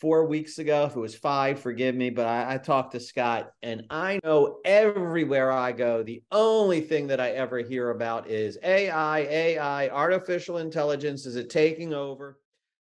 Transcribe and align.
four 0.00 0.26
weeks 0.26 0.58
ago. 0.58 0.84
If 0.84 0.96
it 0.96 1.00
was 1.00 1.14
five, 1.14 1.58
forgive 1.60 1.94
me, 1.94 2.10
but 2.10 2.26
I, 2.26 2.54
I, 2.54 2.58
talked 2.58 2.92
to 2.92 3.00
Scott, 3.00 3.52
and 3.62 3.84
I 3.90 4.20
know 4.22 4.58
everywhere 4.64 5.50
I 5.50 5.72
go, 5.72 6.02
the 6.02 6.22
only 6.30 6.80
thing 6.80 7.08
that 7.08 7.20
I 7.20 7.30
ever 7.30 7.58
hear 7.58 7.90
about 7.90 8.28
is 8.28 8.58
AI, 8.62 9.20
AI, 9.20 9.88
artificial 9.88 10.58
intelligence. 10.58 11.26
Is 11.26 11.36
it 11.36 11.50
taking 11.50 11.92
over? 11.92 12.38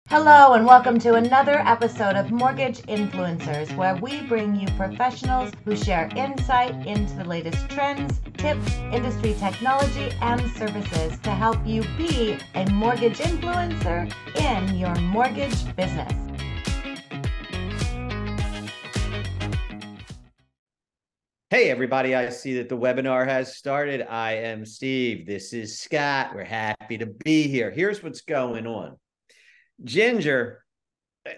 Hello, 0.09 0.53
and 0.53 0.67
welcome 0.67 0.99
to 0.99 1.15
another 1.15 1.59
episode 1.61 2.15
of 2.15 2.31
Mortgage 2.31 2.79
Influencers, 2.83 3.75
where 3.75 3.95
we 3.95 4.21
bring 4.27 4.55
you 4.55 4.67
professionals 4.77 5.51
who 5.63 5.75
share 5.75 6.11
insight 6.15 6.85
into 6.85 7.15
the 7.15 7.23
latest 7.23 7.67
trends, 7.69 8.21
tips, 8.37 8.75
industry 8.91 9.33
technology, 9.39 10.11
and 10.21 10.41
services 10.51 11.17
to 11.19 11.31
help 11.31 11.57
you 11.65 11.81
be 11.97 12.37
a 12.53 12.69
mortgage 12.69 13.17
influencer 13.17 14.13
in 14.39 14.77
your 14.77 14.93
mortgage 14.95 15.75
business. 15.75 16.13
Hey, 21.55 21.69
everybody, 21.69 22.13
I 22.15 22.31
see 22.31 22.55
that 22.55 22.67
the 22.67 22.77
webinar 22.77 23.25
has 23.25 23.55
started. 23.55 24.01
I 24.01 24.33
am 24.33 24.65
Steve. 24.65 25.25
This 25.25 25.53
is 25.53 25.79
Scott. 25.79 26.35
We're 26.35 26.43
happy 26.43 26.97
to 26.97 27.05
be 27.05 27.43
here. 27.43 27.71
Here's 27.71 28.03
what's 28.03 28.19
going 28.19 28.67
on. 28.67 28.97
Ginger, 29.81 30.65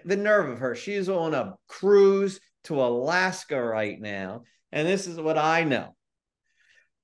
the 0.06 0.18
nerve 0.18 0.50
of 0.50 0.58
her. 0.58 0.74
She's 0.74 1.08
on 1.08 1.36
a 1.36 1.54
cruise 1.68 2.40
to 2.64 2.82
Alaska 2.82 3.62
right 3.62 4.02
now. 4.02 4.42
And 4.72 4.88
this 4.88 5.06
is 5.06 5.22
what 5.22 5.38
I 5.38 5.66
know. 5.66 5.96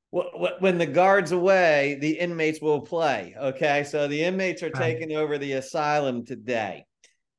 When 0.09 0.79
the 0.79 0.87
guard's 0.87 1.33
away, 1.33 1.99
the 2.01 2.13
inmates 2.13 2.61
will 2.61 2.81
play. 2.81 3.35
Okay. 3.39 3.83
So 3.83 4.07
the 4.07 4.23
inmates 4.23 4.63
are 4.63 4.71
taking 4.71 5.15
over 5.15 5.37
the 5.37 5.53
asylum 5.53 6.25
today 6.25 6.87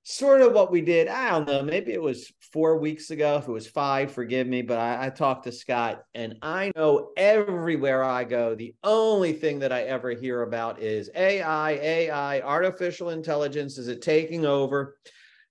sort 0.04 0.42
of 0.42 0.52
what 0.52 0.70
we 0.70 0.82
did. 0.82 1.08
I 1.08 1.30
don't 1.30 1.46
know. 1.46 1.62
Maybe 1.62 1.92
it 1.92 2.00
was 2.00 2.30
four 2.52 2.78
weeks 2.78 3.10
ago. 3.10 3.36
If 3.38 3.48
it 3.48 3.52
was 3.52 3.66
five, 3.66 4.12
forgive 4.12 4.46
me. 4.46 4.62
But 4.62 4.78
I, 4.78 5.06
I, 5.06 5.10
talked 5.10 5.44
to 5.44 5.52
Scott, 5.52 6.02
and 6.14 6.36
I 6.42 6.72
know 6.77 7.11
everywhere 7.16 8.05
I 8.05 8.24
go, 8.24 8.55
the 8.55 8.74
only 8.84 9.33
thing 9.33 9.58
that 9.61 9.72
I 9.72 9.83
ever 9.83 10.11
hear 10.11 10.42
about 10.42 10.80
is 10.80 11.11
AI, 11.14 11.72
AI, 11.72 12.41
artificial 12.42 13.11
intelligence. 13.11 13.78
Is 13.78 13.88
it 13.88 14.02
taking 14.02 14.44
over? 14.44 14.96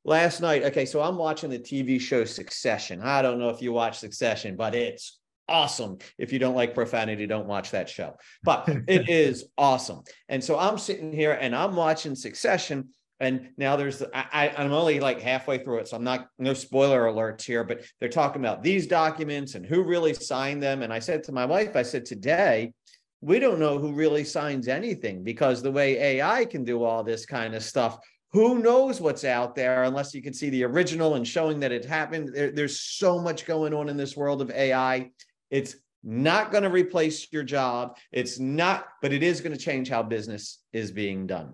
Last 0.05 0.41
night, 0.41 0.63
okay, 0.63 0.85
so 0.85 1.01
I'm 1.01 1.17
watching 1.17 1.49
the 1.49 1.59
TV 1.59 1.99
show 1.99 2.25
Succession. 2.25 3.01
I 3.01 3.21
don't 3.21 3.39
know 3.39 3.49
if 3.49 3.61
you 3.61 3.71
watch 3.71 3.99
Succession, 3.99 4.57
but 4.57 4.75
it's 4.75 5.17
awesome. 5.47 5.97
If 6.17 6.33
you 6.33 6.39
don't 6.39 6.55
like 6.55 6.75
profanity, 6.75 7.25
don't 7.25 7.47
watch 7.47 7.71
that 7.71 7.89
show. 7.89 8.17
But 8.43 8.67
it 8.87 9.09
is 9.09 9.45
awesome. 9.57 10.01
And 10.27 10.43
so 10.43 10.59
I'm 10.59 10.77
sitting 10.77 11.11
here 11.11 11.31
and 11.31 11.55
I'm 11.55 11.75
watching 11.75 12.15
Succession 12.15 12.89
and 13.23 13.49
now 13.57 13.75
there's 13.75 14.03
I, 14.13 14.53
i'm 14.57 14.71
only 14.71 14.99
like 14.99 15.21
halfway 15.21 15.57
through 15.57 15.79
it 15.79 15.87
so 15.87 15.97
i'm 15.97 16.03
not 16.03 16.27
no 16.37 16.53
spoiler 16.53 17.03
alerts 17.03 17.43
here 17.43 17.63
but 17.63 17.83
they're 17.99 18.09
talking 18.09 18.41
about 18.41 18.63
these 18.63 18.87
documents 18.87 19.55
and 19.55 19.65
who 19.65 19.83
really 19.83 20.13
signed 20.13 20.61
them. 20.61 20.81
And 20.81 20.93
i 20.93 20.99
said 20.99 21.23
to 21.25 21.31
my 21.31 21.45
wife 21.45 21.75
i 21.75 21.83
said 21.83 22.05
today 22.05 22.73
we 23.21 23.39
don't 23.39 23.59
know 23.59 23.79
who 23.79 23.93
really 23.93 24.23
signs 24.23 24.67
anything 24.67 25.23
because 25.23 25.61
the 25.61 25.71
way 25.71 25.97
ai 25.97 26.45
can 26.45 26.63
do 26.63 26.83
all 26.83 27.03
this 27.03 27.25
kind 27.25 27.55
of 27.55 27.63
stuff 27.63 27.97
who 28.31 28.59
knows 28.59 28.99
what's 28.99 29.23
out 29.23 29.55
there 29.55 29.83
unless 29.83 30.13
you 30.13 30.21
can 30.21 30.33
see 30.33 30.49
the 30.49 30.63
original 30.63 31.13
and 31.15 31.27
showing 31.27 31.59
that 31.59 31.71
it 31.71 31.85
happened. 31.85 32.31
There, 32.33 32.49
there's 32.49 32.79
so 32.79 33.19
much 33.19 33.45
going 33.45 33.75
on 33.75 33.89
in 33.89 33.95
this 33.95 34.17
world 34.17 34.41
of 34.41 34.49
ai 34.49 35.11
it's 35.51 35.75
not 36.03 36.51
going 36.51 36.63
to 36.63 36.69
replace 36.69 37.31
your 37.31 37.43
job. 37.43 37.95
It's 38.11 38.39
not 38.39 38.87
but 39.01 39.13
it 39.13 39.23
is 39.23 39.39
going 39.39 39.55
to 39.55 39.63
change 39.63 39.87
how 39.87 40.03
business 40.03 40.59
is 40.73 40.91
being 40.91 41.27
done. 41.27 41.53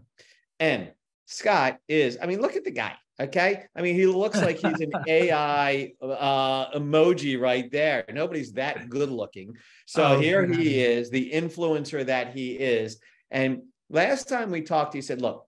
And 0.60 0.92
Scott 1.32 1.78
is, 1.88 2.18
I 2.20 2.26
mean, 2.26 2.42
look 2.42 2.56
at 2.56 2.64
the 2.64 2.72
guy. 2.72 2.96
Okay. 3.20 3.64
I 3.76 3.82
mean, 3.84 3.94
he 3.94 4.08
looks 4.08 4.42
like 4.42 4.58
he's 4.58 4.80
an 4.82 4.92
AI 5.08 5.92
uh, 6.02 6.72
emoji 6.72 7.40
right 7.40 7.72
there. 7.72 8.04
Nobody's 8.12 8.54
that 8.54 8.90
good 8.90 9.12
looking. 9.12 9.56
So 9.86 10.04
oh, 10.04 10.20
here 10.20 10.48
man. 10.48 10.60
he 10.60 10.82
is, 10.82 11.12
the 11.12 11.30
influencer 11.32 12.04
that 12.08 12.34
he 12.34 12.54
is. 12.54 13.00
And 13.30 13.62
last 13.92 14.28
time 14.28 14.50
we 14.50 14.62
talked, 14.62 14.96
he 14.96 15.02
said, 15.02 15.22
look, 15.22 15.46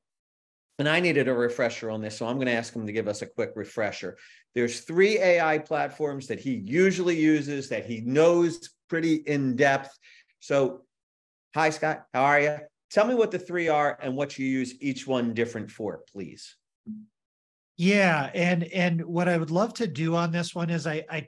and 0.77 0.87
I 0.87 0.99
needed 0.99 1.27
a 1.27 1.33
refresher 1.33 1.89
on 1.89 1.99
this. 1.99 2.15
So 2.15 2.27
I'm 2.27 2.35
going 2.35 2.45
to 2.45 2.53
ask 2.53 2.75
him 2.75 2.85
to 2.85 2.93
give 2.93 3.07
us 3.07 3.23
a 3.23 3.27
quick 3.27 3.53
refresher. 3.55 4.17
There's 4.53 4.81
three 4.81 5.17
AI 5.17 5.57
platforms 5.57 6.27
that 6.27 6.39
he 6.39 6.53
usually 6.53 7.19
uses 7.19 7.69
that 7.69 7.87
he 7.87 8.01
knows 8.01 8.69
pretty 8.87 9.15
in 9.15 9.55
depth. 9.55 9.97
So, 10.41 10.81
hi, 11.55 11.71
Scott. 11.71 12.03
How 12.13 12.23
are 12.23 12.39
you? 12.39 12.57
Tell 12.91 13.07
me 13.07 13.15
what 13.15 13.31
the 13.31 13.39
three 13.39 13.69
are 13.69 13.97
and 14.01 14.15
what 14.15 14.37
you 14.37 14.45
use 14.45 14.73
each 14.81 15.07
one 15.07 15.33
different 15.33 15.71
for, 15.71 16.03
please. 16.11 16.55
Yeah, 17.77 18.29
and 18.33 18.63
and 18.65 19.05
what 19.05 19.29
I 19.29 19.37
would 19.37 19.49
love 19.49 19.73
to 19.75 19.87
do 19.87 20.15
on 20.15 20.31
this 20.31 20.53
one 20.53 20.69
is 20.69 20.85
I 20.85 21.05
I 21.09 21.27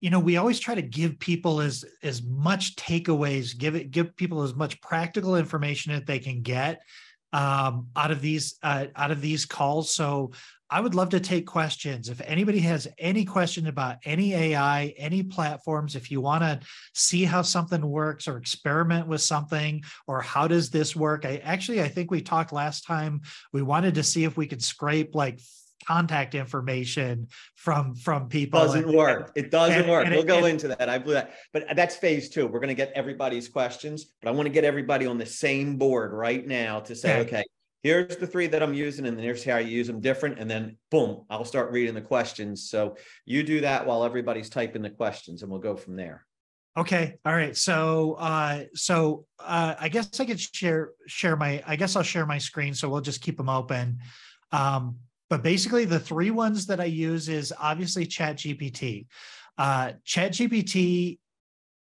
you 0.00 0.10
know 0.10 0.20
we 0.20 0.36
always 0.36 0.60
try 0.60 0.74
to 0.74 0.82
give 0.82 1.18
people 1.18 1.60
as 1.60 1.84
as 2.02 2.22
much 2.22 2.76
takeaways 2.76 3.56
give 3.56 3.74
it 3.74 3.90
give 3.90 4.16
people 4.16 4.42
as 4.42 4.54
much 4.54 4.80
practical 4.80 5.36
information 5.36 5.92
that 5.92 6.06
they 6.06 6.18
can 6.18 6.42
get 6.42 6.80
um, 7.32 7.88
out 7.96 8.10
of 8.10 8.20
these 8.20 8.56
uh, 8.62 8.86
out 8.96 9.10
of 9.10 9.20
these 9.20 9.44
calls 9.44 9.90
so 9.90 10.32
I 10.70 10.80
would 10.80 10.94
love 10.94 11.08
to 11.10 11.20
take 11.20 11.46
questions. 11.46 12.08
If 12.08 12.20
anybody 12.24 12.60
has 12.60 12.86
any 12.98 13.24
question 13.24 13.66
about 13.66 13.96
any 14.04 14.34
AI, 14.34 14.94
any 14.96 15.22
platforms, 15.22 15.96
if 15.96 16.10
you 16.10 16.20
want 16.20 16.42
to 16.44 16.60
see 16.94 17.24
how 17.24 17.42
something 17.42 17.84
works 17.84 18.28
or 18.28 18.36
experiment 18.36 19.08
with 19.08 19.20
something, 19.20 19.82
or 20.06 20.20
how 20.20 20.46
does 20.46 20.70
this 20.70 20.94
work? 20.94 21.24
I 21.24 21.38
actually, 21.38 21.82
I 21.82 21.88
think 21.88 22.10
we 22.10 22.22
talked 22.22 22.52
last 22.52 22.86
time. 22.86 23.22
We 23.52 23.62
wanted 23.62 23.94
to 23.96 24.04
see 24.04 24.24
if 24.24 24.36
we 24.36 24.46
could 24.46 24.62
scrape 24.62 25.14
like 25.14 25.40
contact 25.86 26.34
information 26.34 27.26
from 27.56 27.94
from 27.94 28.28
people. 28.28 28.60
Doesn't 28.60 28.84
and, 28.84 28.94
work. 28.96 29.32
It 29.34 29.50
doesn't 29.50 29.82
and, 29.82 29.90
work. 29.90 30.06
And 30.06 30.14
we'll 30.14 30.24
go 30.24 30.44
into 30.44 30.68
that. 30.68 30.88
I 30.88 30.98
blew 30.98 31.14
that. 31.14 31.34
But 31.52 31.64
that's 31.74 31.96
phase 31.96 32.28
two. 32.28 32.46
We're 32.46 32.60
going 32.60 32.68
to 32.68 32.74
get 32.74 32.92
everybody's 32.94 33.48
questions, 33.48 34.04
but 34.22 34.28
I 34.28 34.32
want 34.32 34.46
to 34.46 34.52
get 34.52 34.64
everybody 34.64 35.06
on 35.06 35.18
the 35.18 35.26
same 35.26 35.78
board 35.78 36.12
right 36.12 36.46
now 36.46 36.80
to 36.80 36.94
say, 36.94 37.20
okay, 37.20 37.38
okay 37.38 37.44
here's 37.82 38.16
the 38.16 38.26
three 38.26 38.46
that 38.48 38.62
I'm 38.62 38.74
using, 38.74 39.06
and 39.06 39.16
then 39.16 39.24
here's 39.24 39.44
how 39.44 39.56
I 39.56 39.60
use 39.60 39.86
them 39.86 40.00
different. 40.00 40.38
And 40.38 40.50
then 40.50 40.76
boom, 40.90 41.24
I'll 41.30 41.44
start 41.44 41.72
reading 41.72 41.94
the 41.94 42.00
questions. 42.00 42.68
So 42.68 42.96
you 43.24 43.42
do 43.42 43.60
that 43.62 43.86
while 43.86 44.04
everybody's 44.04 44.50
typing 44.50 44.82
the 44.82 44.90
questions, 44.90 45.42
and 45.42 45.50
we'll 45.50 45.60
go 45.60 45.76
from 45.76 45.96
there. 45.96 46.26
Okay. 46.76 47.18
All 47.24 47.34
right. 47.34 47.56
So 47.56 48.14
uh 48.14 48.64
so 48.74 49.26
uh 49.40 49.74
I 49.78 49.88
guess 49.88 50.20
I 50.20 50.24
could 50.24 50.40
share 50.40 50.90
share 51.06 51.36
my 51.36 51.62
I 51.66 51.74
guess 51.74 51.96
I'll 51.96 52.04
share 52.04 52.26
my 52.26 52.38
screen 52.38 52.74
so 52.74 52.88
we'll 52.88 53.00
just 53.00 53.22
keep 53.22 53.36
them 53.36 53.48
open. 53.48 53.98
Um 54.52 54.96
but 55.28 55.42
basically 55.42 55.84
the 55.84 55.98
three 55.98 56.30
ones 56.30 56.66
that 56.66 56.80
I 56.80 56.84
use 56.84 57.28
is 57.28 57.52
obviously 57.58 58.06
Chat 58.06 58.36
GPT. 58.36 59.06
Uh 59.58 59.92
Chat 60.04 60.32
GPT 60.32 61.18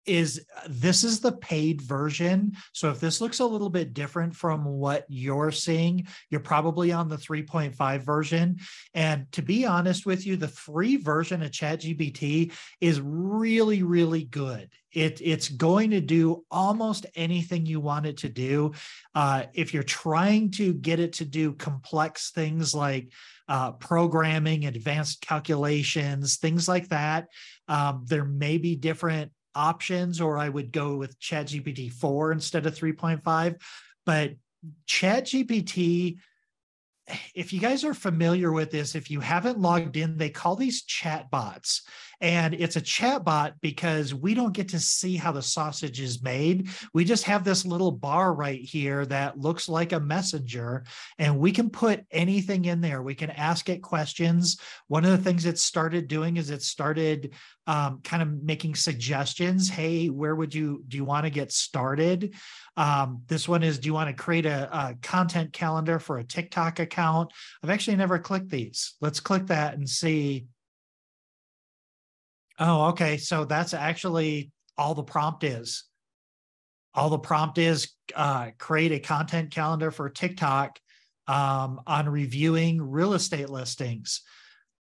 is 0.07 0.45
this 0.69 1.05
is 1.05 1.21
the 1.21 1.33
paid 1.33 1.81
version. 1.81 2.53
So 2.73 2.91
if 2.91 3.01
this 3.01 3.21
looks 3.21 3.41
a 3.41 3.47
little 3.47 3.71
bit 3.71 3.95
different 3.95 4.35
from 4.35 4.65
what 4.65 5.05
you're 5.09 5.53
seeing, 5.53 6.07
you're 6.31 6.41
probably 6.41 6.93
on 6.93 7.09
the 7.09 7.17
3.5 7.17 8.03
version. 8.03 8.59
And 8.95 9.31
to 9.33 9.43
be 9.43 9.65
honest 9.65 10.07
with 10.07 10.27
you, 10.27 10.37
the 10.37 10.49
free 10.49 10.97
version 10.97 11.43
of 11.43 11.51
ChatGPT 11.51 12.53
is 12.81 13.01
really, 13.01 13.83
really 13.83 14.25
good. 14.25 14.71
It, 14.93 15.21
it's 15.23 15.49
going 15.49 15.91
to 15.91 16.01
do 16.01 16.45
almost 16.51 17.07
anything 17.15 17.65
you 17.65 17.81
want 17.81 18.07
it 18.07 18.19
to 18.19 18.29
do. 18.29 18.73
Uh, 19.15 19.45
if 19.55 19.73
you're 19.73 19.83
trying 19.83 20.51
to 20.53 20.75
get 20.75 21.01
it 21.01 21.15
to 21.15 21.25
do 21.25 21.55
complex 21.55 22.31
things 22.31 22.75
like 22.75 23.11
uh, 23.49 23.73
programming, 23.73 24.67
advanced 24.67 25.23
calculations, 25.23 26.37
things 26.37 26.69
like 26.69 26.89
that, 26.89 27.29
um, 27.69 28.05
there 28.07 28.25
may 28.25 28.59
be 28.59 28.77
different 28.77 29.33
options, 29.55 30.21
or 30.21 30.39
I 30.39 30.49
would 30.49 30.73
go 30.73 30.97
with 30.97 31.19
ChatGPT 31.21 31.93
4 31.93 32.33
instead 32.33 32.67
of 32.67 32.75
3.5. 32.75 33.61
But 34.05 34.33
ChatGPT, 34.89 36.19
if 37.35 37.53
you 37.53 37.61
guys 37.61 37.85
are 37.85 37.95
familiar 37.95 38.53
with 38.53 38.71
this, 38.71 38.95
if 38.95 39.11
you 39.11 39.21
haven't 39.21 39.59
logged 39.59 39.97
in, 39.97 40.17
they 40.17 40.31
call 40.31 40.57
these 40.57 40.85
chat 40.85 41.31
bots. 41.31 41.83
And 42.23 42.55
it's 42.55 42.77
a 42.77 42.81
chat 42.81 43.25
bot 43.25 43.55
because 43.61 44.15
we 44.15 44.33
don't 44.33 44.55
get 44.55 44.69
to 44.69 44.79
see 44.79 45.17
how 45.17 45.33
the 45.33 45.43
sausage 45.43 46.01
is 46.01 46.23
made. 46.23 46.69
We 46.95 47.05
just 47.05 47.25
have 47.25 47.43
this 47.43 47.67
little 47.67 47.91
bar 47.91 48.33
right 48.33 48.61
here 48.61 49.05
that 49.07 49.41
looks 49.41 49.69
like 49.69 49.93
a 49.93 49.99
messenger, 49.99 50.85
and 51.19 51.41
we 51.41 51.51
can 51.51 51.69
put 51.69 52.07
anything 52.13 52.67
in 52.67 52.81
there. 52.81 53.03
We 53.03 53.17
can 53.17 53.31
ask 53.31 53.69
it 53.69 53.83
questions. 53.83 54.59
One 54.87 55.05
of 55.05 55.11
the 55.11 55.19
things 55.19 55.47
it 55.47 55.59
started 55.59 56.07
doing 56.07 56.37
is 56.37 56.51
it 56.51 56.63
started 56.63 57.35
um, 57.67 58.01
kind 58.05 58.23
of 58.23 58.43
making 58.43 58.77
suggestions. 58.77 59.69
Hey, 59.69 60.09
where 60.09 60.37
would 60.37 60.55
you 60.55 60.85
do 60.87 60.97
you 60.97 61.05
want 61.05 61.25
to 61.25 61.31
get 61.31 61.51
started? 61.51 62.35
Um, 62.77 63.23
this 63.27 63.49
one 63.49 63.65
is 63.65 63.81
do 63.81 63.87
you 63.87 63.95
want 63.95 64.17
to 64.17 64.23
create 64.23 64.47
a, 64.47 64.69
a 64.73 64.95
content 65.03 65.53
calendar 65.53 65.99
for 65.99 66.19
a 66.19 66.25
TikTok 66.25 66.79
account? 66.79 67.33
I've 67.65 67.71
actually 67.71 67.97
never 67.97 68.21
clicked 68.21 68.49
these. 68.49 68.95
Let's 69.01 69.19
click 69.19 69.47
that 69.47 69.75
and 69.75 69.89
see 69.89 70.47
Oh, 72.65 72.91
okay. 72.91 73.17
So 73.17 73.45
that's 73.45 73.75
actually 73.75 74.53
all 74.79 74.95
the 74.95 75.03
prompt 75.03 75.43
is. 75.43 75.83
All 76.95 77.11
the 77.11 77.19
prompt 77.19 77.59
is 77.59 77.93
uh, 78.15 78.51
create 78.57 78.93
a 78.93 79.01
content 79.01 79.51
calendar 79.51 79.91
for 79.91 80.09
TikTok 80.09 80.79
um, 81.27 81.81
on 81.89 82.09
reviewing 82.09 82.81
real 82.81 83.15
estate 83.15 83.51
listings. 83.51 84.23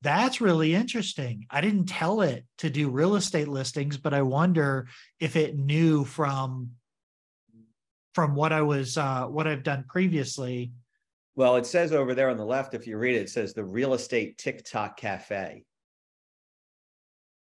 That's 0.04 0.42
really 0.42 0.76
interesting. 0.76 1.48
I 1.50 1.62
didn't 1.62 1.88
tell 1.88 2.22
it 2.22 2.46
to 2.60 2.70
do 2.70 2.92
real 2.92 3.16
estate 3.16 3.48
listings, 3.48 3.98
but 3.98 4.14
I 4.14 4.22
wonder 4.22 4.88
if 5.20 5.36
it 5.36 5.58
knew 5.58 6.06
from 6.06 6.72
from 8.14 8.36
what 8.36 8.52
I 8.52 8.62
was 8.62 8.98
uh 8.98 9.26
what 9.26 9.48
I've 9.48 9.64
done 9.64 9.86
previously. 9.88 10.72
Well, 11.36 11.56
it 11.56 11.66
says 11.66 11.94
over 11.94 12.14
there 12.14 12.30
on 12.30 12.38
the 12.38 12.46
left, 12.46 12.74
if 12.76 12.86
you 12.86 12.98
read 12.98 13.16
it, 13.16 13.24
it 13.24 13.30
says 13.30 13.54
the 13.54 13.64
real 13.64 13.94
estate 13.94 14.38
TikTok 14.38 14.98
cafe. 14.98 15.64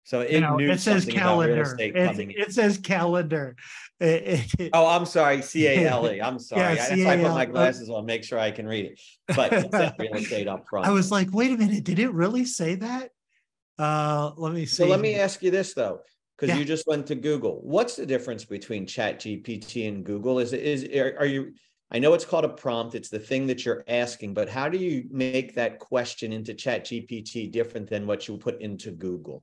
So 0.07 0.21
it, 0.21 0.41
No, 0.41 0.57
knew 0.57 0.71
it 0.71 0.81
says 0.81 1.05
something 1.05 1.17
about 1.21 1.39
real 1.39 1.47
calendar. 1.49 1.63
estate 1.63 1.97
It's- 1.97 2.11
coming 2.11 2.31
in. 2.31 2.41
It 2.43 2.53
says 2.53 2.79
calendar. 2.79 3.57
It- 4.01 4.53
it- 4.59 4.71
Oh, 4.75 4.87
I'm 4.87 5.07
sorry, 5.07 5.41
C 5.41 5.67
A 5.67 5.87
L 5.89 6.11
E. 6.11 6.21
I'm 6.21 6.39
sorry. 6.51 6.61
Yeah, 6.61 6.75
That's 6.75 7.05
why 7.05 7.13
I 7.15 7.17
put 7.17 7.31
my 7.31 7.47
glasses 7.47 7.89
on, 7.89 8.05
make 8.05 8.23
sure 8.25 8.39
I 8.39 8.51
can 8.51 8.67
read 8.67 8.87
it. 8.87 9.01
But 9.35 9.53
it 9.53 9.95
real 9.99 10.15
estate 10.15 10.47
up 10.49 10.67
front. 10.69 10.87
I 10.87 10.91
was 10.91 11.11
like, 11.11 11.29
wait 11.33 11.53
a 11.53 11.57
minute, 11.57 11.85
did 11.85 11.99
it 11.99 12.13
really 12.13 12.45
say 12.45 12.75
that? 12.75 13.11
Uh, 13.79 14.33
let 14.37 14.53
me 14.53 14.67
see. 14.67 14.77
So 14.83 14.87
let 14.87 15.01
me 15.01 15.15
ask 15.15 15.43
you 15.43 15.51
this 15.51 15.75
though, 15.75 16.01
because 16.37 16.51
Yeah. 16.55 16.59
you 16.59 16.65
just 16.67 16.87
went 16.87 17.07
to 17.07 17.15
Google. 17.15 17.61
What's 17.63 17.97
the 17.97 18.05
difference 18.05 18.45
between 18.45 18.87
Chat 18.87 19.21
GPT 19.21 19.89
and 19.89 20.05
Google? 20.05 20.39
Is 20.39 20.53
it 20.53 20.61
is 20.63 20.85
are, 20.95 21.15
are 21.21 21.27
you? 21.27 21.55
I 21.91 21.99
know 22.01 22.13
it's 22.15 22.25
called 22.25 22.45
a 22.45 22.49
prompt. 22.51 22.95
It's 22.97 23.09
the 23.09 23.19
thing 23.21 23.47
that 23.47 23.65
you're 23.65 23.85
asking, 23.89 24.35
but 24.35 24.49
how 24.49 24.69
do 24.69 24.77
you 24.77 25.05
make 25.11 25.55
that 25.55 25.79
question 25.79 26.33
into 26.33 26.53
Chat 26.53 26.85
GPT 26.85 27.51
different 27.51 27.89
than 27.89 28.07
what 28.07 28.27
you 28.29 28.37
put 28.37 28.61
into 28.61 28.91
Google? 28.91 29.43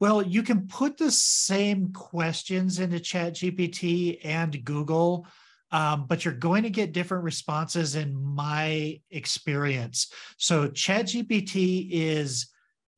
Well, 0.00 0.22
you 0.22 0.42
can 0.42 0.66
put 0.66 0.96
the 0.96 1.10
same 1.10 1.92
questions 1.92 2.80
into 2.80 2.98
ChatGPT 2.98 4.18
and 4.24 4.64
Google, 4.64 5.26
um, 5.70 6.06
but 6.06 6.24
you're 6.24 6.34
going 6.34 6.64
to 6.64 6.70
get 6.70 6.92
different 6.92 7.24
responses 7.24 7.94
in 7.94 8.14
my 8.14 9.00
experience. 9.10 10.12
So 10.36 10.68
ChatGPT 10.68 11.88
is 11.90 12.48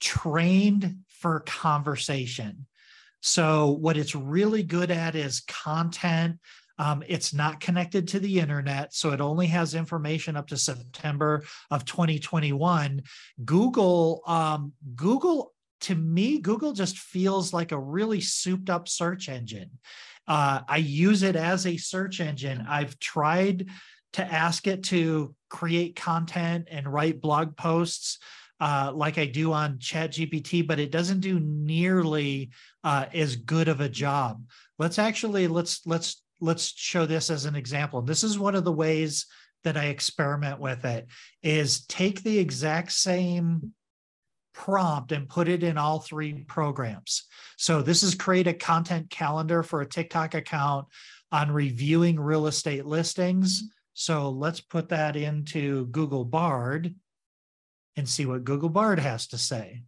trained 0.01 0.97
for 1.09 1.41
conversation. 1.41 2.67
So 3.21 3.71
what 3.81 3.97
it's 3.97 4.15
really 4.15 4.63
good 4.63 4.91
at 4.91 5.15
is 5.15 5.41
content. 5.41 6.39
Um, 6.79 7.03
it's 7.09 7.33
not 7.33 7.61
connected 7.61 8.07
to 8.09 8.21
the 8.21 8.39
internet, 8.39 8.93
so 8.93 9.11
it 9.11 9.21
only 9.21 9.47
has 9.47 9.75
information 9.75 10.37
up 10.37 10.47
to 10.49 10.57
September 10.59 11.43
of 11.71 11.85
2021. 11.87 13.03
Google, 13.45 14.21
um, 14.27 14.73
Google 14.95 15.53
to 15.83 15.95
me, 15.95 16.39
Google 16.39 16.73
just 16.73 16.99
feels 16.99 17.53
like 17.53 17.73
a 17.73 17.79
really 17.79 18.21
souped 18.21 18.71
up 18.71 18.89
search 18.89 19.29
engine. 19.29 19.71
Uh, 20.27 20.61
I 20.69 20.79
use 20.79 21.23
it 21.23 21.37
as 21.37 21.67
a 21.67 21.77
search 21.77 22.21
engine. 22.21 22.65
I've 22.69 22.99
tried 22.99 23.69
to 24.15 24.25
ask 24.25 24.67
it 24.67 24.85
to 24.85 25.35
create 25.49 25.95
content 25.97 26.69
and 26.71 26.91
write 26.91 27.21
blog 27.21 27.57
posts 27.57 28.19
uh, 28.59 28.91
like 28.95 29.19
I 29.19 29.27
do 29.27 29.53
on 29.53 29.79
ChatGPT, 29.79 30.67
but 30.67 30.81
it 30.81 30.91
doesn't 30.91 31.21
do 31.21 31.39
nearly 31.39 32.51
uh, 32.83 33.07
as 33.13 33.37
good 33.37 33.69
of 33.69 33.81
a 33.81 33.89
job. 33.89 34.43
Let's 34.79 34.99
actually 34.99 35.47
let's 35.47 35.87
let's 35.87 36.23
let's 36.41 36.73
show 36.75 37.07
this 37.07 37.31
as 37.31 37.45
an 37.45 37.55
example. 37.55 38.03
This 38.03 38.25
is 38.25 38.39
one 38.39 38.55
of 38.55 38.65
the 38.65 38.73
ways 38.73 39.27
that 39.65 39.77
I 39.77 39.87
experiment 39.87 40.61
with 40.61 40.85
it 40.85 41.09
is 41.43 41.85
take 41.87 42.23
the 42.23 42.39
exact 42.39 42.93
same 42.93 43.75
prompt 44.57 45.13
and 45.13 45.29
put 45.29 45.49
it 45.49 45.63
in 45.63 45.77
all 45.77 46.01
three 46.01 46.33
programs. 46.49 47.25
So 47.59 47.83
this 47.83 48.03
is 48.03 48.15
create 48.15 48.47
a 48.47 48.55
content 48.55 49.11
calendar 49.11 49.63
for 49.63 49.83
a 49.83 49.89
TikTok 49.89 50.35
account 50.35 50.87
on 51.31 51.53
reviewing 51.53 52.19
real 52.19 52.47
estate 52.47 52.87
listings. 52.87 53.65
So 53.93 54.31
let's 54.31 54.61
put 54.61 54.89
that 54.89 55.15
into 55.15 55.87
Google 55.87 56.25
Bard 56.25 56.95
and 57.97 58.09
see 58.09 58.27
what 58.27 58.45
Google 58.45 58.71
Bard 58.71 58.99
has 58.99 59.27
to 59.29 59.39
say. 59.39 59.83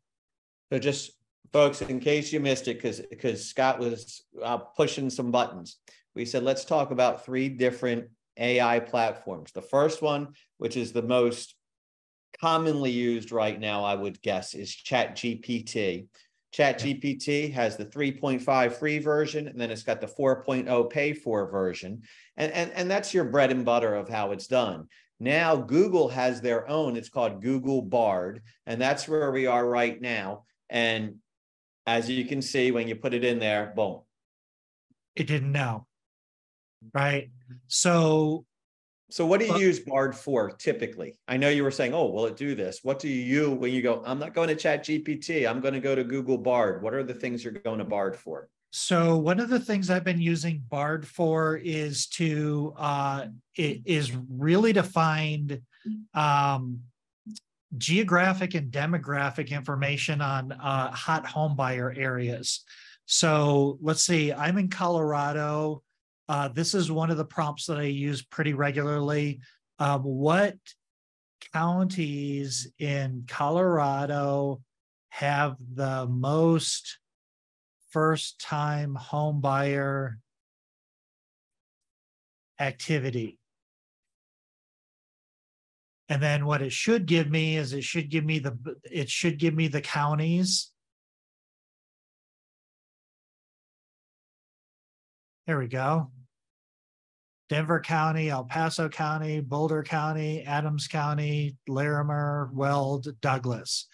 So 0.71 0.79
just 0.79 1.13
folks, 1.53 1.81
in 1.81 1.99
case 1.99 2.33
you 2.33 2.41
missed 2.41 2.69
it, 2.69 2.77
because 2.77 3.01
because 3.01 3.45
Scott 3.49 3.79
was 3.79 4.23
uh, 4.43 4.59
pushing 4.59 5.09
some 5.09 5.31
buttons, 5.31 5.77
we 6.15 6.27
said 6.27 6.43
let's 6.43 6.65
talk 6.65 6.91
about 6.91 7.25
three 7.25 7.49
different 7.49 8.09
AI 8.37 8.81
platforms. 8.81 9.51
The 9.53 9.63
first 9.63 10.03
one, 10.03 10.29
which 10.59 10.77
is 10.77 10.93
the 10.93 11.03
most 11.03 11.55
commonly 12.41 12.91
used 12.91 13.33
right 13.33 13.59
now, 13.59 13.85
I 13.85 13.95
would 13.95 14.21
guess, 14.23 14.55
is 14.55 14.75
Chat 14.75 15.17
GPT. 15.17 16.07
Chat 16.51 16.81
GPT 16.81 17.53
has 17.53 17.77
the 17.77 17.85
3.5 17.85 18.73
free 18.73 18.99
version, 18.99 19.49
and 19.49 19.61
then 19.61 19.71
it's 19.71 19.83
got 19.83 20.01
the 20.01 20.07
4.0 20.07 20.91
pay 20.91 21.13
for 21.13 21.51
version. 21.51 22.03
And, 22.37 22.53
and, 22.53 22.73
and 22.73 22.91
that's 22.91 23.13
your 23.13 23.25
bread 23.25 23.51
and 23.51 23.65
butter 23.65 23.95
of 23.95 24.09
how 24.09 24.33
it's 24.33 24.47
done. 24.47 24.87
Now, 25.21 25.57
Google 25.57 26.09
has 26.09 26.41
their 26.41 26.69
own, 26.69 26.97
it's 26.97 27.09
called 27.09 27.43
Google 27.43 27.83
Bard, 27.83 28.43
and 28.67 28.81
that's 28.81 29.09
where 29.09 29.31
we 29.31 29.47
are 29.47 29.69
right 29.69 30.01
now. 30.01 30.45
And 30.71 31.17
as 31.87 32.09
you 32.09 32.25
can 32.25 32.41
see, 32.41 32.71
when 32.71 32.89
you 32.89 32.95
put 32.95 33.15
it 33.15 33.25
in 33.25 33.39
there, 33.39 33.73
boom. 33.75 34.01
It 35.17 35.27
didn't 35.27 35.53
know. 35.53 35.87
Right. 36.95 37.31
So 37.67 38.45
So 39.11 39.25
what 39.25 39.41
do 39.41 39.47
you 39.47 39.57
use 39.57 39.81
Bard 39.81 40.15
for 40.15 40.51
typically? 40.51 41.17
I 41.27 41.39
know 41.39 41.49
you 41.49 41.63
were 41.63 41.71
saying, 41.71 41.95
oh, 41.95 42.07
will 42.07 42.27
it 42.27 42.37
do 42.37 42.55
this? 42.55 42.81
What 42.83 42.99
do 42.99 43.09
you 43.09 43.23
use 43.23 43.49
when 43.49 43.73
you 43.73 43.81
go, 43.81 44.03
I'm 44.05 44.19
not 44.19 44.35
going 44.35 44.49
to 44.49 44.55
Chat 44.55 44.85
GPT, 44.85 45.49
I'm 45.49 45.61
going 45.61 45.75
to 45.75 45.81
go 45.81 45.95
to 45.95 46.05
Google 46.05 46.37
Bard. 46.37 46.83
What 46.83 46.93
are 46.93 47.03
the 47.03 47.15
things 47.15 47.43
you're 47.43 47.55
going 47.55 47.79
to 47.79 47.85
Bard 47.85 48.17
for? 48.17 48.49
So 48.71 49.17
one 49.17 49.41
of 49.41 49.49
the 49.49 49.61
things 49.61 49.89
I've 49.89 50.05
been 50.05 50.21
using 50.21 50.63
Bard 50.69 51.07
for 51.07 51.57
is 51.57 52.07
to 52.09 52.75
uh, 52.77 53.27
is 53.57 54.13
really 54.29 54.75
to 54.75 54.83
find 54.83 55.63
um, 56.13 56.81
geographic 57.79 58.55
and 58.55 58.71
demographic 58.71 59.51
information 59.51 60.21
on 60.21 60.53
uh, 60.53 60.91
hot 60.91 61.27
home 61.27 61.57
buyer 61.57 61.95
areas. 61.97 62.65
So 63.07 63.79
let's 63.81 64.03
see, 64.03 64.35
I'm 64.35 64.59
in 64.59 64.69
Colorado. 64.69 65.83
Uh, 66.29 66.49
this 66.49 66.75
is 66.75 66.91
one 66.91 67.11
of 67.11 67.17
the 67.17 67.25
prompts 67.25 67.67
that 67.67 67.79
I 67.79 67.85
use 67.85 68.23
pretty 68.23 68.53
regularly. 68.53 69.41
Um, 69.79 70.03
what 70.03 70.57
counties 71.53 72.71
in 72.79 73.25
Colorado 73.27 74.61
have 75.09 75.57
the 75.75 76.07
most 76.07 76.99
first 77.91 78.41
time 78.41 78.95
home 78.95 79.41
buyer 79.41 80.19
activity. 82.61 83.39
And 86.11 86.23
then 86.23 86.47
what 86.47 86.63
it 86.63 86.73
should 86.73 87.07
give 87.07 87.31
me 87.31 87.57
is 87.57 87.73
it 87.73 87.85
should 87.85 88.11
give 88.11 88.25
me 88.25 88.39
the 88.39 88.57
it 88.85 89.11
should 89.11 89.39
give 89.39 89.55
me 89.55 89.69
the 89.69 89.81
counties. 89.81 90.73
There 95.47 95.59
we 95.59 95.67
go. 95.67 96.11
Denver 97.49 97.81
County, 97.81 98.29
El 98.31 98.45
Paso 98.45 98.89
County, 98.89 99.41
Boulder 99.41 99.83
County, 99.83 100.43
Adams 100.43 100.87
County, 100.87 101.57
Larimer, 101.67 102.51
Weld, 102.53 103.09
Douglas. 103.21 103.87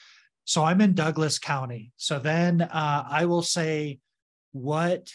So 0.44 0.64
I'm 0.64 0.80
in 0.80 0.94
Douglas 0.94 1.38
County. 1.38 1.92
So 1.96 2.18
then 2.18 2.62
uh, 2.62 3.04
I 3.08 3.24
will 3.26 3.42
say 3.42 4.00
what 4.52 5.08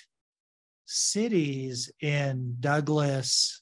cities 0.85 1.91
in 2.01 2.55
Douglas 2.59 3.61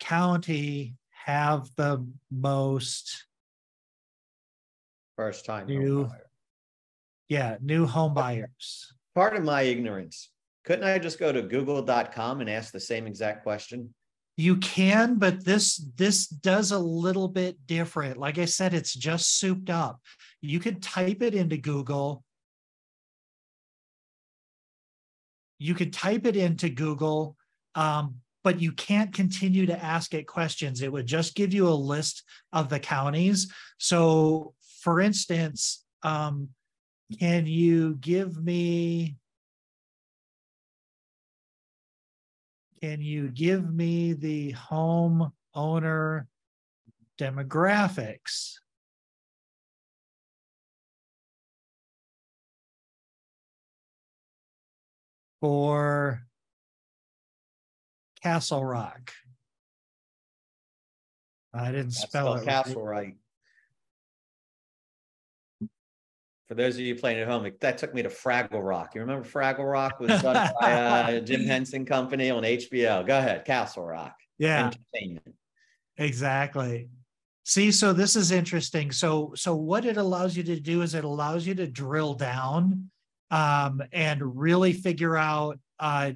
County 0.00 0.94
have 1.24 1.68
the 1.76 2.06
most, 2.30 3.26
First 5.16 5.44
time. 5.44 5.66
Buyer. 5.66 6.30
yeah, 7.28 7.56
new 7.60 7.86
home 7.86 8.14
buyers. 8.14 8.92
Part 9.14 9.34
of 9.34 9.42
my 9.44 9.62
ignorance. 9.62 10.30
Couldn't 10.66 10.84
I 10.84 10.98
just 10.98 11.20
go 11.20 11.30
to 11.30 11.42
google.com 11.42 12.40
and 12.40 12.50
ask 12.50 12.72
the 12.72 12.80
same 12.80 13.06
exact 13.06 13.44
question? 13.44 13.94
You 14.36 14.56
can, 14.56 15.14
but 15.14 15.44
this 15.44 15.76
this 15.96 16.26
does 16.26 16.72
a 16.72 16.78
little 16.78 17.28
bit 17.28 17.56
different. 17.66 18.18
Like 18.18 18.36
I 18.36 18.44
said, 18.44 18.74
it's 18.74 18.92
just 18.92 19.38
souped 19.38 19.70
up. 19.70 20.00
You 20.42 20.58
could 20.58 20.82
type 20.82 21.22
it 21.22 21.34
into 21.34 21.56
Google. 21.56 22.22
You 25.58 25.74
could 25.74 25.92
type 25.92 26.26
it 26.26 26.36
into 26.36 26.68
Google, 26.68 27.36
um, 27.76 28.16
but 28.44 28.60
you 28.60 28.72
can't 28.72 29.14
continue 29.14 29.64
to 29.66 29.82
ask 29.82 30.12
it 30.12 30.26
questions. 30.26 30.82
It 30.82 30.92
would 30.92 31.06
just 31.06 31.34
give 31.34 31.54
you 31.54 31.68
a 31.68 31.70
list 31.70 32.24
of 32.52 32.68
the 32.68 32.80
counties. 32.80 33.50
So, 33.78 34.52
for 34.82 35.00
instance, 35.00 35.84
um, 36.02 36.50
can 37.18 37.46
you 37.46 37.94
give 37.94 38.42
me 38.42 39.16
Can 42.80 43.00
you 43.00 43.28
give 43.28 43.72
me 43.72 44.12
the 44.12 44.50
home 44.52 45.32
owner 45.54 46.28
demographics? 47.18 48.54
For 55.40 56.26
Castle 58.22 58.64
Rock. 58.64 59.12
I 61.54 61.70
didn't 61.70 61.86
That's 61.90 62.02
spell 62.02 62.34
it. 62.34 62.44
castle 62.44 62.82
right. 62.82 62.96
right. 63.04 63.14
For 66.48 66.54
those 66.54 66.74
of 66.76 66.80
you 66.82 66.94
playing 66.94 67.18
at 67.18 67.26
home, 67.26 67.50
that 67.60 67.78
took 67.78 67.92
me 67.92 68.02
to 68.02 68.08
Fraggle 68.08 68.64
Rock. 68.64 68.94
You 68.94 69.00
remember 69.00 69.26
Fraggle 69.26 69.70
Rock 69.70 69.98
was 69.98 70.08
done 70.22 70.50
by 70.60 70.72
uh, 70.72 71.20
Jim 71.20 71.44
Henson 71.44 71.84
Company 71.84 72.30
on 72.30 72.44
HBO. 72.44 73.04
Go 73.04 73.18
ahead, 73.18 73.44
Castle 73.44 73.84
Rock. 73.84 74.14
Yeah. 74.38 74.70
Exactly. 75.98 76.88
See, 77.44 77.72
so 77.72 77.92
this 77.92 78.16
is 78.16 78.32
interesting. 78.32 78.92
So, 78.92 79.32
so 79.34 79.56
what 79.56 79.84
it 79.84 79.96
allows 79.96 80.36
you 80.36 80.42
to 80.44 80.60
do 80.60 80.82
is 80.82 80.94
it 80.94 81.04
allows 81.04 81.46
you 81.46 81.54
to 81.56 81.66
drill 81.66 82.14
down 82.14 82.90
um, 83.30 83.82
and 83.92 84.38
really 84.38 84.72
figure 84.72 85.16
out. 85.16 85.58
Uh, 85.78 86.12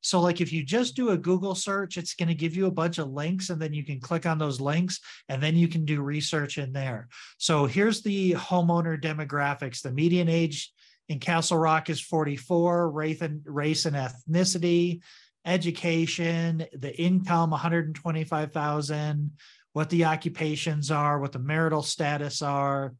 so, 0.00 0.20
like 0.20 0.40
if 0.40 0.52
you 0.52 0.64
just 0.64 0.96
do 0.96 1.10
a 1.10 1.18
Google 1.18 1.54
search, 1.54 1.96
it's 1.96 2.14
going 2.14 2.28
to 2.28 2.34
give 2.34 2.56
you 2.56 2.66
a 2.66 2.70
bunch 2.70 2.98
of 2.98 3.10
links, 3.10 3.50
and 3.50 3.60
then 3.60 3.72
you 3.72 3.84
can 3.84 4.00
click 4.00 4.26
on 4.26 4.38
those 4.38 4.60
links, 4.60 5.00
and 5.28 5.42
then 5.42 5.56
you 5.56 5.68
can 5.68 5.84
do 5.84 6.02
research 6.02 6.58
in 6.58 6.72
there. 6.72 7.08
So, 7.38 7.66
here's 7.66 8.02
the 8.02 8.32
homeowner 8.32 9.00
demographics. 9.00 9.82
The 9.82 9.92
median 9.92 10.28
age 10.28 10.72
in 11.08 11.18
Castle 11.18 11.58
Rock 11.58 11.90
is 11.90 12.00
44, 12.00 12.90
race 12.90 13.20
and, 13.20 13.42
race 13.44 13.84
and 13.84 13.96
ethnicity, 13.96 15.00
education, 15.44 16.66
the 16.72 16.96
income 17.00 17.50
125,000 17.50 19.30
what 19.72 19.90
the 19.90 20.04
occupations 20.04 20.90
are, 20.90 21.18
what 21.20 21.32
the 21.32 21.38
marital 21.38 21.82
status 21.82 22.42
are. 22.42 22.94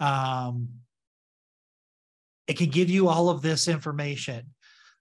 Um, 0.00 0.68
it 2.46 2.58
can 2.58 2.70
give 2.70 2.90
you 2.90 3.08
all 3.08 3.30
of 3.30 3.40
this 3.40 3.68
information. 3.68 4.46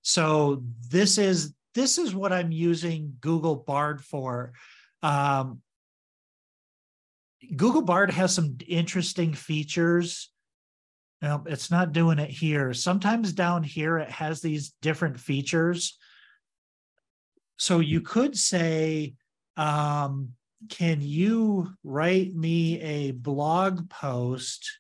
So 0.02 0.64
this 0.90 1.18
is 1.18 1.54
this 1.74 1.98
is 1.98 2.14
what 2.14 2.34
I'm 2.34 2.52
using 2.52 3.16
Google 3.22 3.56
Bard 3.56 4.04
for. 4.04 4.54
Um, 5.02 5.62
Google 7.56 7.82
Bard 7.82 8.12
has 8.12 8.36
some 8.36 8.58
interesting 8.68 9.34
features. 9.34 10.32
Now, 11.22 11.44
it's 11.46 11.72
not 11.72 11.94
doing 11.94 12.20
it 12.20 12.30
here. 12.30 12.74
Sometimes 12.74 13.32
down 13.32 13.64
here 13.64 14.00
it 14.00 14.10
has 14.10 14.42
these 14.42 14.74
different 14.82 15.20
features. 15.20 15.98
So 17.58 17.80
you 17.80 18.02
could 18.02 18.38
say, 18.38 19.14
um, 19.56 20.30
can 20.70 21.00
you 21.02 21.74
write 21.84 22.34
me 22.34 22.82
a 22.82 23.12
blog 23.12 23.90
post 23.90 24.80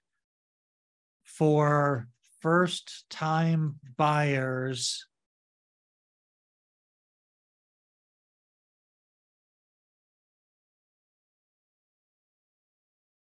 for 1.24 2.08
first 2.42 3.06
time 3.10 3.76
buyers 3.98 5.06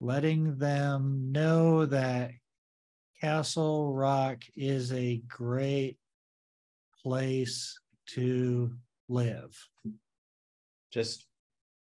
letting 0.01 0.57
them 0.57 1.31
know 1.31 1.85
that 1.85 2.31
Castle 3.21 3.93
Rock 3.93 4.43
is 4.55 4.93
a 4.93 5.21
great 5.27 5.97
place 7.03 7.79
to 8.07 8.71
live. 9.07 9.57
Just 10.91 11.25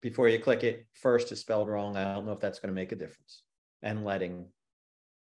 before 0.03 0.29
you 0.29 0.39
click 0.39 0.65
it, 0.65 0.87
first 0.93 1.31
is 1.33 1.41
spelled 1.41 1.69
wrong. 1.69 1.97
I 1.97 2.15
don't 2.15 2.27
know 2.27 2.33
if 2.33 2.41
that's 2.41 2.59
going 2.59 2.69
to 2.69 2.75
make 2.75 2.93
a 2.93 2.97
difference. 2.97 3.43
And 3.83 4.05
letting. 4.05 4.47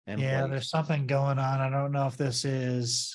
And 0.06 0.20
yeah, 0.20 0.46
there's 0.46 0.68
something 0.68 1.06
going 1.06 1.38
on. 1.38 1.60
I 1.60 1.70
don't 1.70 1.92
know 1.92 2.06
if 2.06 2.16
this 2.16 2.44
is. 2.44 3.14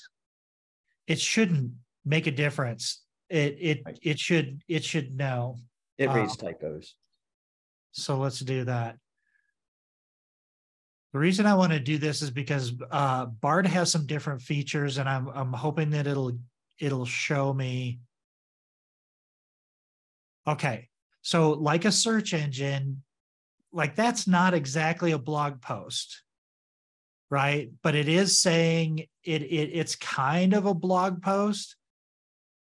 It 1.08 1.20
shouldn't 1.20 1.72
make 2.06 2.28
a 2.28 2.32
difference. 2.32 3.04
It 3.30 3.58
it 3.60 3.82
right. 3.86 4.00
it 4.02 4.20
should 4.20 4.62
it 4.70 4.86
should 4.86 5.18
know. 5.18 5.58
It 5.98 6.10
reads 6.12 6.32
um, 6.34 6.38
typos. 6.38 6.96
So 7.92 8.18
let's 8.18 8.40
do 8.40 8.64
that. 8.66 8.98
The 11.18 11.22
reason 11.22 11.48
I 11.48 11.56
want 11.56 11.72
to 11.72 11.80
do 11.80 11.98
this 11.98 12.22
is 12.22 12.30
because 12.30 12.74
uh, 12.92 13.26
Bard 13.26 13.66
has 13.66 13.92
some 13.92 14.06
different 14.06 14.40
features, 14.40 15.00
and 15.00 15.10
I'm 15.10 15.28
I'm 15.30 15.52
hoping 15.52 15.90
that 15.90 16.06
it'll 16.06 16.38
it'll 16.78 17.08
show 17.08 17.52
me. 17.52 18.02
Okay, 20.48 20.90
so, 21.24 21.54
like 21.54 21.86
a 21.86 21.92
search 21.92 22.36
engine, 22.36 23.02
like 23.74 23.96
that's 23.96 24.28
not 24.28 24.54
exactly 24.54 25.12
a 25.12 25.18
blog 25.18 25.60
post, 25.60 26.22
right? 27.32 27.72
But 27.82 27.96
it 27.96 28.08
is 28.08 28.40
saying 28.40 29.00
it, 29.24 29.42
it 29.42 29.72
it's 29.74 29.96
kind 29.96 30.54
of 30.54 30.68
a 30.68 30.76
blog 30.76 31.24
post. 31.24 31.78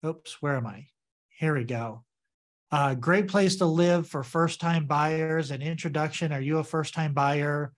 Oops, 0.06 0.40
where 0.40 0.54
am 0.54 0.68
I? 0.68 0.86
Here 1.40 1.56
we 1.56 1.64
go. 1.64 2.04
Uh, 2.70 2.94
great 2.94 3.26
place 3.26 3.56
to 3.56 3.66
live 3.66 4.06
for 4.06 4.22
first 4.22 4.60
time 4.60 4.86
buyers. 4.86 5.50
An 5.50 5.60
introduction. 5.60 6.32
Are 6.32 6.40
you 6.40 6.58
a 6.58 6.64
first 6.64 6.94
time 6.94 7.14
buyer? 7.14 7.72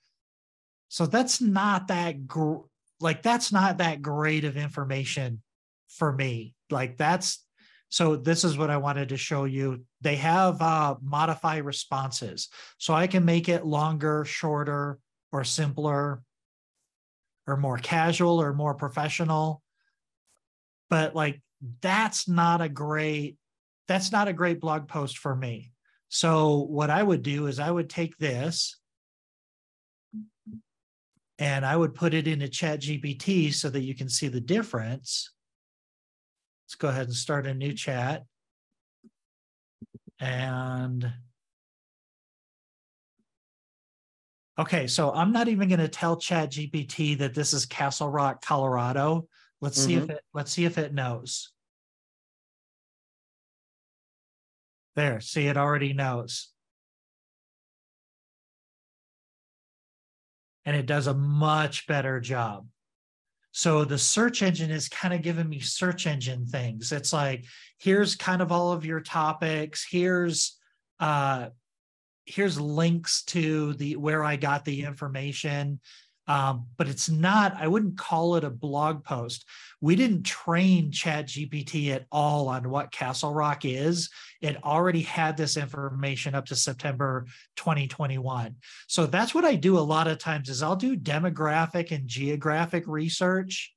So 0.89 1.07
that's 1.07 1.41
not 1.41 1.89
that 1.89 2.27
gr- 2.27 2.65
like 3.01 3.23
that's 3.23 3.53
not 3.53 3.79
that 3.79 4.03
great 4.03 4.45
of 4.45 4.57
information 4.57 5.43
for 5.89 6.13
me. 6.13 6.55
Like 6.71 6.97
that's 6.97 7.45
so 7.89 8.17
this 8.17 8.45
is 8.45 8.59
what 8.59 8.71
I 8.71 8.79
wanted 8.79 9.11
to 9.11 9.17
show 9.17 9.45
you. 9.45 9.85
They 10.01 10.17
have 10.17 10.61
uh, 10.61 10.97
modify 11.03 11.59
responses. 11.59 12.49
So 12.79 12.95
I 12.95 13.07
can 13.07 13.25
make 13.25 13.49
it 13.49 13.65
longer, 13.65 14.25
shorter, 14.25 14.99
or 15.33 15.45
simpler, 15.45 16.23
or 17.47 17.57
more 17.57 17.79
casual 17.79 18.41
or 18.41 18.53
more 18.53 18.75
professional. 18.75 19.63
But 20.91 21.15
like 21.15 21.41
that's 21.81 22.29
not 22.29 22.61
a 22.61 22.69
great, 22.69 23.37
that's 23.87 24.11
not 24.11 24.29
a 24.29 24.33
great 24.33 24.61
blog 24.61 24.89
post 24.89 25.19
for 25.19 25.35
me. 25.35 25.73
So 26.09 26.59
what 26.69 26.91
I 26.91 27.03
would 27.03 27.23
do 27.23 27.47
is 27.47 27.59
I 27.61 27.71
would 27.71 27.89
take 27.89 28.17
this 28.19 28.79
and 31.39 31.67
I 31.67 31.77
would 31.77 31.95
put 31.95 32.15
it 32.15 32.27
into 32.27 32.49
Chat 32.49 32.81
GPT 32.81 33.53
so 33.53 33.69
that 33.71 33.83
you 33.83 33.95
can 33.95 34.09
see 34.09 34.29
the 34.29 34.41
difference. 34.41 35.31
Let's 36.67 36.75
go 36.77 36.89
ahead 36.89 37.07
and 37.07 37.15
start 37.15 37.47
a 37.47 37.55
new 37.55 37.73
chat. 37.73 38.25
And 40.19 41.13
okay, 44.59 44.87
so 44.87 45.13
I'm 45.13 45.33
not 45.33 45.49
even 45.49 45.69
going 45.69 45.81
to 45.81 45.89
tell 45.89 46.17
Chat 46.17 46.53
GPT 46.53 47.19
that 47.19 47.35
this 47.35 47.53
is 47.53 47.67
Castle 47.67 48.09
Rock, 48.09 48.43
Colorado. 48.45 49.29
Let's 49.61 49.79
mm-hmm. 49.79 49.87
see 49.87 49.95
if 49.95 50.03
mm-hmm. 50.03 50.11
it 50.13 50.21
let's 50.35 50.53
see 50.53 50.65
if 50.65 50.79
it 50.79 50.95
knows. 50.95 51.53
There, 54.97 55.21
see 55.21 55.47
it 55.47 55.59
already 55.59 55.93
knows. 55.93 56.49
And 60.67 60.77
it 60.77 60.87
does 60.87 61.07
a 61.07 61.15
much 61.15 61.87
better 61.87 62.21
job. 62.21 62.67
So 63.53 63.87
the 63.87 63.97
search 63.97 64.43
engine 64.43 64.71
is 64.71 64.91
kind 64.91 65.15
of 65.15 65.23
giving 65.23 65.49
me 65.49 65.61
search 65.61 66.07
engine 66.07 66.45
things. 66.45 66.93
It's 66.93 67.11
like, 67.11 67.47
here's 67.79 68.15
kind 68.15 68.43
of 68.43 68.53
all 68.53 68.73
of 68.73 68.85
your 68.85 69.01
topics. 69.01 69.87
Here's 69.91 70.59
uh 71.01 71.49
here's 72.27 72.61
links 72.61 73.23
to 73.23 73.73
the 73.75 73.97
where 73.97 74.23
I 74.23 74.37
got 74.37 74.67
the 74.67 74.83
information. 74.83 75.81
Um, 76.29 76.67
but 76.77 76.89
it's 76.89 77.09
not, 77.09 77.57
I 77.59 77.69
wouldn't 77.69 77.97
call 77.97 78.35
it 78.35 78.45
a 78.45 78.51
blog 78.51 79.05
post. 79.05 79.45
We 79.81 79.95
didn't 79.95 80.25
train 80.25 80.91
Chat 80.91 81.29
GPT 81.29 81.91
at 81.91 82.07
all 82.11 82.49
on 82.49 82.69
what 82.69 82.91
Castle 82.91 83.33
Rock 83.33 83.65
is. 83.65 84.11
It 84.41 84.63
already 84.65 85.03
had 85.03 85.37
this 85.37 85.57
information 85.57 86.35
up 86.35 86.47
to 86.47 86.57
September 86.57 87.27
2021. 87.57 88.57
So 88.89 89.07
that's 89.07 89.35
what 89.35 89.45
I 89.45 89.55
do 89.55 89.79
a 89.79 89.81
lot 89.81 90.09
of 90.09 90.19
times 90.19 90.49
is 90.49 90.63
I'll 90.63 90.77
do 90.77 90.97
demographic 90.97 91.93
and 91.93 92.09
geographic 92.09 92.85
research 92.87 93.73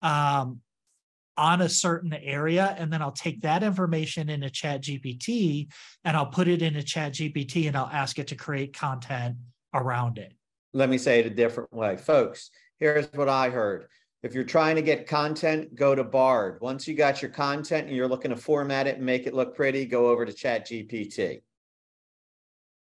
um, 0.00 0.60
on 1.36 1.62
a 1.62 1.68
certain 1.68 2.12
area 2.12 2.76
and 2.78 2.92
then 2.92 3.02
I'll 3.02 3.12
take 3.12 3.42
that 3.42 3.62
information 3.62 4.28
in 4.28 4.42
a 4.42 4.50
chat 4.50 4.82
GPT 4.82 5.68
and 6.04 6.16
I'll 6.16 6.26
put 6.26 6.48
it 6.48 6.62
in 6.62 6.76
a 6.76 6.82
chat 6.82 7.12
GPT 7.12 7.68
and 7.68 7.76
I'll 7.76 7.90
ask 7.92 8.18
it 8.18 8.28
to 8.28 8.36
create 8.36 8.76
content 8.76 9.36
around 9.72 10.18
it 10.18 10.32
let 10.78 10.88
me 10.88 10.96
say 10.96 11.18
it 11.18 11.26
a 11.26 11.30
different 11.30 11.72
way. 11.72 11.96
Folks, 11.96 12.50
here's 12.78 13.12
what 13.12 13.28
I 13.28 13.50
heard. 13.50 13.88
If 14.22 14.32
you're 14.32 14.44
trying 14.44 14.76
to 14.76 14.82
get 14.82 15.08
content, 15.08 15.74
go 15.74 15.94
to 15.94 16.04
Bard. 16.04 16.60
Once 16.60 16.86
you 16.86 16.94
got 16.94 17.20
your 17.20 17.32
content 17.32 17.88
and 17.88 17.96
you're 17.96 18.08
looking 18.08 18.30
to 18.30 18.36
format 18.36 18.86
it 18.86 18.96
and 18.96 19.04
make 19.04 19.26
it 19.26 19.34
look 19.34 19.56
pretty, 19.56 19.86
go 19.86 20.08
over 20.08 20.24
to 20.24 20.32
Chat 20.32 20.68
GPT. 20.68 21.42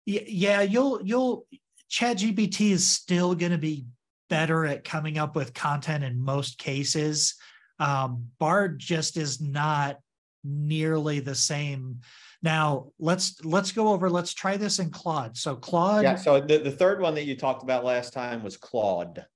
Yeah, 0.06 0.62
you'll 0.62 1.00
you'll 1.04 1.47
Chat 1.88 2.18
GPT 2.18 2.73
is 2.73 2.88
still 2.88 3.35
going 3.35 3.52
to 3.52 3.58
be 3.58 3.87
better 4.28 4.66
at 4.66 4.85
coming 4.85 5.18
up 5.18 5.37
with 5.37 5.54
content 5.54 6.02
in 6.02 6.20
most 6.20 6.58
cases. 6.58 7.35
Um, 7.78 8.26
Bard 8.38 8.78
just 8.78 9.16
is 9.16 9.40
not 9.40 9.99
nearly 10.44 11.20
the 11.20 11.35
same 11.35 12.00
now 12.42 12.92
let's 12.99 13.45
let's 13.45 13.73
go 13.73 13.88
over. 13.88 14.09
Let's 14.09 14.33
try 14.33 14.57
this 14.57 14.78
in 14.78 14.90
Claude. 14.90 15.37
So 15.37 15.57
Claude. 15.57 16.04
Yeah. 16.04 16.16
So 16.16 16.40
the, 16.40 16.59
the 16.59 16.71
third 16.71 17.00
one 17.00 17.14
that 17.14 17.25
you 17.25 17.37
talked 17.37 17.62
about 17.62 17.85
last 17.85 18.12
time 18.12 18.42
was 18.42 18.57
Claude. 18.57 19.26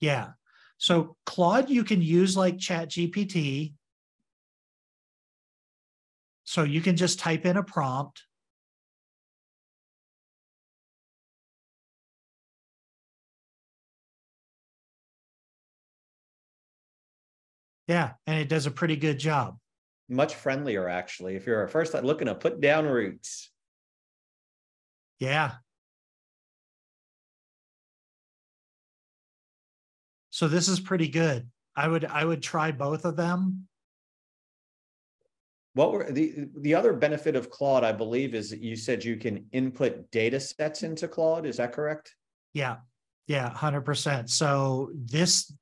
Yeah. 0.00 0.30
So 0.76 1.16
Claude 1.26 1.70
you 1.70 1.84
can 1.84 2.02
use 2.02 2.36
like 2.36 2.58
Chat 2.58 2.90
GPT. 2.90 3.74
So 6.44 6.62
you 6.62 6.80
can 6.80 6.96
just 6.96 7.18
type 7.18 7.44
in 7.44 7.56
a 7.56 7.62
prompt. 7.62 8.22
Yeah, 17.86 18.12
and 18.26 18.38
it 18.38 18.48
does 18.48 18.66
a 18.66 18.70
pretty 18.70 18.96
good 18.96 19.18
job. 19.18 19.58
Much 20.08 20.34
friendlier, 20.34 20.88
actually. 20.88 21.36
If 21.36 21.46
you're 21.46 21.62
a 21.62 21.68
first 21.68 21.94
looking 21.94 22.26
to 22.26 22.34
put 22.34 22.60
down 22.60 22.86
roots. 22.86 23.50
Yeah. 25.18 25.52
So 30.30 30.46
this 30.48 30.68
is 30.68 30.80
pretty 30.80 31.08
good. 31.08 31.48
I 31.74 31.88
would 31.88 32.04
I 32.04 32.24
would 32.24 32.42
try 32.42 32.72
both 32.72 33.04
of 33.04 33.16
them. 33.16 33.68
What 35.74 35.92
were 35.92 36.10
the 36.10 36.46
the 36.56 36.74
other 36.74 36.92
benefit 36.92 37.36
of 37.36 37.50
Claude, 37.50 37.84
I 37.84 37.92
believe, 37.92 38.34
is 38.34 38.50
that 38.50 38.60
you 38.60 38.76
said 38.76 39.04
you 39.04 39.16
can 39.16 39.46
input 39.52 40.10
data 40.10 40.40
sets 40.40 40.82
into 40.82 41.08
Claude. 41.08 41.44
Is 41.46 41.58
that 41.58 41.72
correct? 41.72 42.14
Yeah. 42.52 42.76
Yeah, 43.28 43.50
100%. 43.50 44.30
So 44.30 44.90
this 44.94 45.52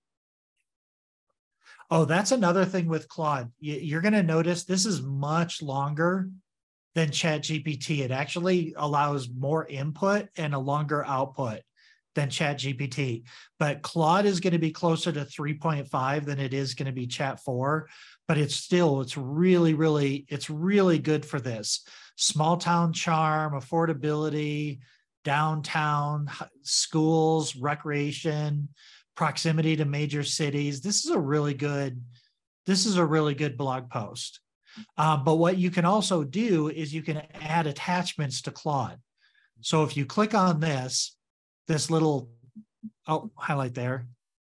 Oh, 1.91 2.05
that's 2.05 2.33
another 2.33 2.65
thing 2.65 2.89
with 2.89 3.09
Claude. 3.09 3.53
You're 3.61 4.01
going 4.01 4.15
to 4.15 4.23
notice 4.23 4.65
this 4.65 4.87
is 4.87 5.03
much 5.03 5.63
longer 5.63 6.29
than 6.95 7.11
ChatGPT. 7.11 8.01
It 8.01 8.11
actually 8.11 8.75
allows 8.77 9.29
more 9.29 9.67
input 9.67 10.29
and 10.37 10.55
a 10.55 10.59
longer 10.59 11.05
output 11.05 11.61
than 12.15 12.29
ChatGPT. 12.29 13.25
But 13.59 13.83
Claude 13.83 14.27
is 14.27 14.41
going 14.41 14.55
to 14.55 14.59
be 14.59 14.73
closer 14.73 15.13
to 15.13 15.21
3.5 15.21 16.25
than 16.25 16.41
it 16.41 16.55
is 16.55 16.75
going 16.75 16.87
to 16.87 16.93
be 16.93 17.07
Chat 17.07 17.39
4. 17.41 17.89
But 18.27 18.39
it's 18.39 18.57
still, 18.57 19.01
it's 19.03 19.17
really, 19.17 19.75
really, 19.75 20.27
it's 20.29 20.51
really 20.51 20.99
good 20.99 21.25
for 21.25 21.39
this. 21.39 21.87
Small 22.17 22.57
town 22.57 22.93
charm, 22.93 23.53
affordability, 23.53 24.81
downtown, 25.23 26.31
schools, 26.63 27.55
recreation, 27.55 28.69
proximity 29.17 29.77
to 29.77 29.85
major 29.85 30.23
cities. 30.23 30.81
This 30.81 31.05
is 31.05 31.11
a 31.11 31.19
really 31.19 31.55
good, 31.55 32.03
this 32.67 32.87
is 32.87 32.97
a 32.97 33.05
really 33.05 33.35
good 33.35 33.57
blog 33.57 33.91
post. 33.91 34.41
Um, 34.99 35.25
but 35.25 35.37
what 35.37 35.57
you 35.57 35.71
can 35.71 35.85
also 35.85 36.23
do 36.23 36.69
is 36.69 36.95
you 36.95 37.03
can 37.03 37.23
add 37.41 37.67
attachments 37.67 38.43
to 38.43 38.51
Claude. 38.51 38.99
So 39.63 39.83
if 39.85 39.97
you 39.97 40.05
click 40.05 40.35
on 40.35 40.61
this, 40.61 41.17
this 41.67 41.91
little 41.91 42.31
oh 43.09 43.31
highlight 43.37 43.75
there, 43.75 44.07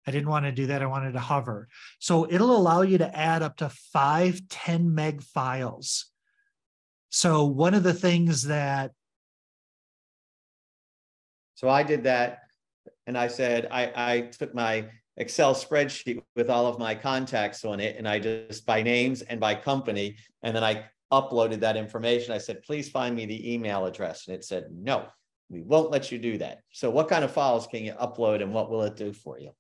I 0.07 0.11
didn't 0.11 0.31
want 0.31 0.47
to 0.47 0.53
do 0.53 0.67
that. 0.69 0.83
I 0.83 0.87
wanted 0.87 1.13
to 1.13 1.21
hover. 1.21 1.69
So 1.99 2.27
it'll 2.31 2.57
allow 2.57 2.83
you 2.83 2.99
to 2.99 3.17
add 3.17 3.43
up 3.43 3.57
to 3.59 3.69
five 3.69 4.41
10 4.49 4.95
meg 4.95 5.23
files. 5.23 6.07
So 7.11 7.45
one 7.45 7.75
of 7.75 7.83
the 7.83 7.95
things 7.95 8.45
that 8.45 8.93
so 11.57 11.71
I 11.71 11.83
did 11.83 12.05
that 12.05 12.41
and 13.07 13.17
I 13.17 13.29
said, 13.29 13.69
I, 13.71 13.93
I 13.95 14.21
took 14.23 14.55
my 14.55 14.87
Excel 15.17 15.55
spreadsheet 15.55 16.23
with 16.35 16.51
all 16.51 16.67
of 16.67 16.79
my 16.79 16.95
contacts 16.95 17.65
on 17.65 17.81
it 17.81 17.97
and 17.97 18.07
I 18.07 18.19
just 18.19 18.67
by 18.67 18.83
names 18.83 19.23
and 19.23 19.41
by 19.41 19.55
company. 19.55 20.17
And 20.43 20.55
then 20.55 20.65
I 20.65 20.85
uploaded 21.13 21.61
that 21.61 21.77
information. 21.77 22.33
I 22.33 22.39
said, 22.39 22.63
please 22.63 22.91
find 22.91 23.15
me 23.15 23.27
the 23.27 23.53
email 23.53 23.87
address. 23.87 24.27
And 24.27 24.37
it 24.37 24.45
said, 24.45 24.67
no, 24.71 25.07
we 25.49 25.63
won't 25.63 25.91
let 25.91 26.13
you 26.13 26.19
do 26.19 26.39
that. 26.39 26.59
So 26.71 26.91
what 26.91 27.09
kind 27.09 27.25
of 27.25 27.31
files 27.31 27.67
can 27.67 27.85
you 27.85 27.93
upload 27.93 28.43
and 28.43 28.53
what 28.53 28.71
will 28.71 28.83
it 28.83 28.97
do 28.97 29.13
for 29.13 29.39
you? 29.39 29.53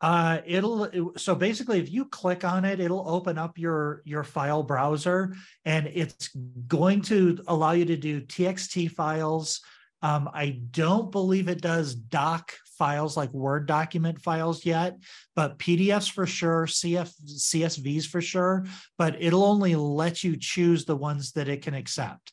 Uh, 0.00 0.38
it'll 0.46 0.88
so 1.16 1.34
basically, 1.34 1.80
if 1.80 1.90
you 1.90 2.04
click 2.04 2.44
on 2.44 2.64
it, 2.64 2.78
it'll 2.78 3.08
open 3.08 3.36
up 3.36 3.58
your 3.58 4.02
your 4.04 4.22
file 4.22 4.62
browser, 4.62 5.34
and 5.64 5.88
it's 5.88 6.28
going 6.68 7.02
to 7.02 7.42
allow 7.48 7.72
you 7.72 7.84
to 7.84 7.96
do 7.96 8.20
TXT 8.20 8.92
files, 8.92 9.60
um, 10.02 10.30
I 10.32 10.60
don't 10.70 11.10
believe 11.10 11.48
it 11.48 11.60
does 11.60 11.94
doc 11.94 12.52
files 12.78 13.16
like 13.16 13.32
Word 13.32 13.66
document 13.66 14.20
files 14.20 14.64
yet, 14.64 14.96
but 15.34 15.58
PDFs 15.58 16.10
for 16.10 16.26
sure, 16.26 16.66
CF, 16.66 17.12
CSVs 17.24 18.06
for 18.06 18.20
sure, 18.20 18.64
but 18.96 19.16
it'll 19.20 19.44
only 19.44 19.74
let 19.74 20.22
you 20.22 20.36
choose 20.36 20.84
the 20.84 20.96
ones 20.96 21.32
that 21.32 21.48
it 21.48 21.62
can 21.62 21.74
accept. 21.74 22.32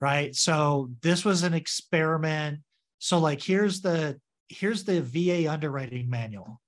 Right. 0.00 0.34
So 0.34 0.90
this 1.02 1.24
was 1.24 1.42
an 1.42 1.54
experiment. 1.54 2.60
So 2.98 3.18
like 3.18 3.42
here's 3.42 3.80
the 3.80 4.18
here's 4.48 4.84
the 4.84 5.02
VA 5.02 5.50
underwriting 5.50 6.08
manual, 6.08 6.60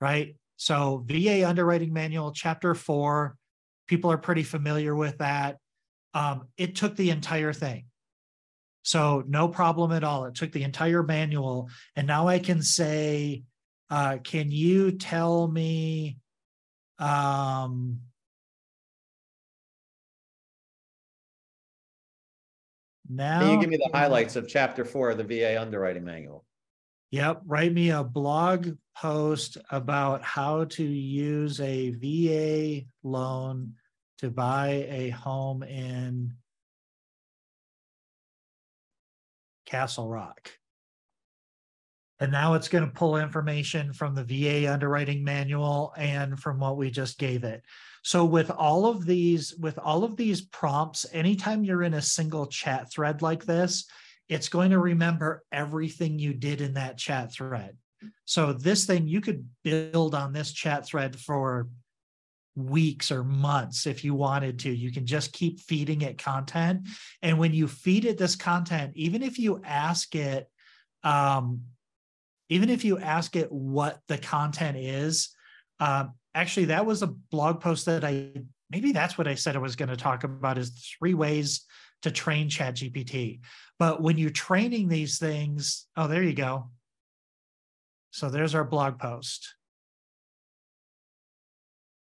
right? 0.00 0.34
So 0.56 1.04
VA 1.06 1.46
underwriting 1.46 1.92
manual, 1.92 2.32
chapter 2.32 2.74
four, 2.74 3.36
people 3.86 4.10
are 4.10 4.18
pretty 4.18 4.42
familiar 4.42 4.94
with 4.94 5.18
that. 5.18 5.58
Um, 6.14 6.48
it 6.56 6.74
took 6.74 6.96
the 6.96 7.10
entire 7.10 7.52
thing 7.52 7.84
so 8.88 9.22
no 9.28 9.48
problem 9.48 9.92
at 9.92 10.02
all. 10.02 10.24
It 10.24 10.34
took 10.34 10.50
the 10.50 10.62
entire 10.62 11.02
manual. 11.02 11.68
And 11.94 12.06
now 12.06 12.26
I 12.26 12.38
can 12.38 12.62
say, 12.62 13.42
uh, 13.90 14.16
can 14.24 14.50
you 14.50 14.92
tell 14.92 15.46
me 15.46 16.16
um, 16.98 18.00
now 23.10 23.40
can 23.40 23.50
you 23.50 23.60
give 23.60 23.68
me 23.68 23.76
the 23.76 23.90
highlights 23.92 24.36
of 24.36 24.48
chapter 24.48 24.86
four 24.86 25.10
of 25.10 25.18
the 25.18 25.24
VA 25.24 25.60
underwriting 25.60 26.06
manual? 26.06 26.46
Yep. 27.10 27.42
Write 27.44 27.74
me 27.74 27.90
a 27.90 28.02
blog 28.02 28.70
post 28.96 29.58
about 29.70 30.22
how 30.22 30.64
to 30.64 30.82
use 30.82 31.60
a 31.60 31.90
VA 31.90 32.86
loan 33.02 33.74
to 34.20 34.30
buy 34.30 34.86
a 34.88 35.10
home 35.10 35.62
in 35.62 36.32
Castle 39.68 40.08
Rock. 40.08 40.50
And 42.20 42.32
now 42.32 42.54
it's 42.54 42.68
going 42.68 42.84
to 42.84 42.90
pull 42.90 43.16
information 43.16 43.92
from 43.92 44.14
the 44.14 44.24
VA 44.24 44.72
underwriting 44.72 45.22
manual 45.22 45.92
and 45.96 46.40
from 46.40 46.58
what 46.58 46.76
we 46.76 46.90
just 46.90 47.18
gave 47.18 47.44
it. 47.44 47.62
So 48.02 48.24
with 48.24 48.50
all 48.50 48.86
of 48.86 49.04
these, 49.04 49.54
with 49.56 49.78
all 49.78 50.02
of 50.02 50.16
these 50.16 50.40
prompts, 50.40 51.06
anytime 51.12 51.62
you're 51.62 51.84
in 51.84 51.94
a 51.94 52.02
single 52.02 52.46
chat 52.46 52.90
thread 52.90 53.22
like 53.22 53.44
this, 53.44 53.84
it's 54.28 54.48
going 54.48 54.70
to 54.70 54.78
remember 54.78 55.44
everything 55.52 56.18
you 56.18 56.32
did 56.32 56.60
in 56.60 56.74
that 56.74 56.98
chat 56.98 57.32
thread. 57.32 57.76
So 58.24 58.52
this 58.52 58.84
thing 58.84 59.06
you 59.06 59.20
could 59.20 59.46
build 59.62 60.14
on 60.14 60.32
this 60.32 60.52
chat 60.52 60.86
thread 60.86 61.16
for 61.16 61.68
weeks 62.58 63.10
or 63.10 63.24
months 63.24 63.86
if 63.86 64.04
you 64.04 64.14
wanted 64.14 64.58
to. 64.60 64.70
You 64.70 64.90
can 64.90 65.06
just 65.06 65.32
keep 65.32 65.60
feeding 65.60 66.02
it 66.02 66.18
content. 66.18 66.88
And 67.22 67.38
when 67.38 67.54
you 67.54 67.68
feed 67.68 68.04
it 68.04 68.18
this 68.18 68.36
content, 68.36 68.92
even 68.96 69.22
if 69.22 69.38
you 69.38 69.62
ask 69.64 70.14
it, 70.14 70.50
um, 71.04 71.62
even 72.48 72.70
if 72.70 72.84
you 72.84 72.98
ask 72.98 73.36
it 73.36 73.50
what 73.52 74.00
the 74.08 74.18
content 74.18 74.76
is, 74.76 75.30
um, 75.80 76.14
actually, 76.34 76.66
that 76.66 76.86
was 76.86 77.02
a 77.02 77.06
blog 77.06 77.60
post 77.60 77.86
that 77.86 78.04
I 78.04 78.32
maybe 78.70 78.92
that's 78.92 79.16
what 79.16 79.28
I 79.28 79.34
said 79.34 79.56
I 79.56 79.60
was 79.60 79.76
going 79.76 79.88
to 79.88 79.96
talk 79.96 80.24
about 80.24 80.58
is 80.58 80.94
three 80.98 81.14
ways 81.14 81.64
to 82.02 82.10
train 82.10 82.48
Chat 82.48 82.76
GPT. 82.76 83.40
But 83.78 84.02
when 84.02 84.18
you're 84.18 84.30
training 84.30 84.88
these 84.88 85.18
things, 85.18 85.86
oh, 85.96 86.08
there 86.08 86.22
you 86.22 86.34
go. 86.34 86.70
So 88.10 88.28
there's 88.28 88.54
our 88.54 88.64
blog 88.64 88.98
post. 88.98 89.54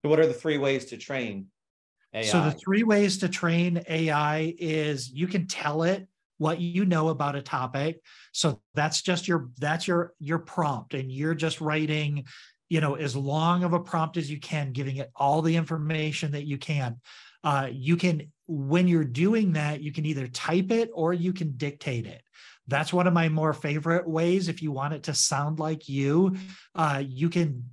What 0.03 0.19
are 0.19 0.27
the 0.27 0.33
three 0.33 0.57
ways 0.57 0.85
to 0.85 0.97
train 0.97 1.47
AI? 2.13 2.23
So 2.23 2.41
the 2.41 2.51
three 2.51 2.83
ways 2.83 3.17
to 3.19 3.29
train 3.29 3.83
AI 3.89 4.53
is 4.57 5.09
you 5.09 5.27
can 5.27 5.47
tell 5.47 5.83
it 5.83 6.07
what 6.37 6.59
you 6.59 6.85
know 6.85 7.09
about 7.09 7.35
a 7.35 7.41
topic. 7.41 8.01
So 8.33 8.61
that's 8.73 9.01
just 9.01 9.27
your 9.27 9.49
that's 9.59 9.87
your 9.87 10.13
your 10.19 10.39
prompt 10.39 10.93
and 10.93 11.11
you're 11.11 11.35
just 11.35 11.61
writing 11.61 12.25
you 12.69 12.81
know 12.81 12.95
as 12.95 13.15
long 13.15 13.63
of 13.63 13.73
a 13.73 13.79
prompt 13.79 14.17
as 14.17 14.31
you 14.31 14.39
can 14.39 14.71
giving 14.71 14.97
it 14.97 15.11
all 15.15 15.41
the 15.41 15.55
information 15.55 16.31
that 16.31 16.45
you 16.45 16.57
can 16.57 16.99
uh, 17.43 17.69
you 17.71 17.95
can 17.95 18.31
when 18.47 18.87
you're 18.87 19.03
doing 19.03 19.53
that 19.53 19.81
you 19.81 19.91
can 19.91 20.05
either 20.05 20.27
type 20.27 20.71
it 20.71 20.89
or 20.93 21.13
you 21.13 21.33
can 21.33 21.55
dictate 21.55 22.07
it 22.07 22.23
that's 22.67 22.91
one 22.91 23.05
of 23.05 23.13
my 23.13 23.29
more 23.29 23.53
favorite 23.53 24.07
ways 24.07 24.47
if 24.47 24.61
you 24.61 24.71
want 24.71 24.93
it 24.93 25.03
to 25.03 25.13
sound 25.13 25.59
like 25.59 25.87
you 25.87 26.35
uh, 26.73 27.01
you 27.05 27.29
can 27.29 27.63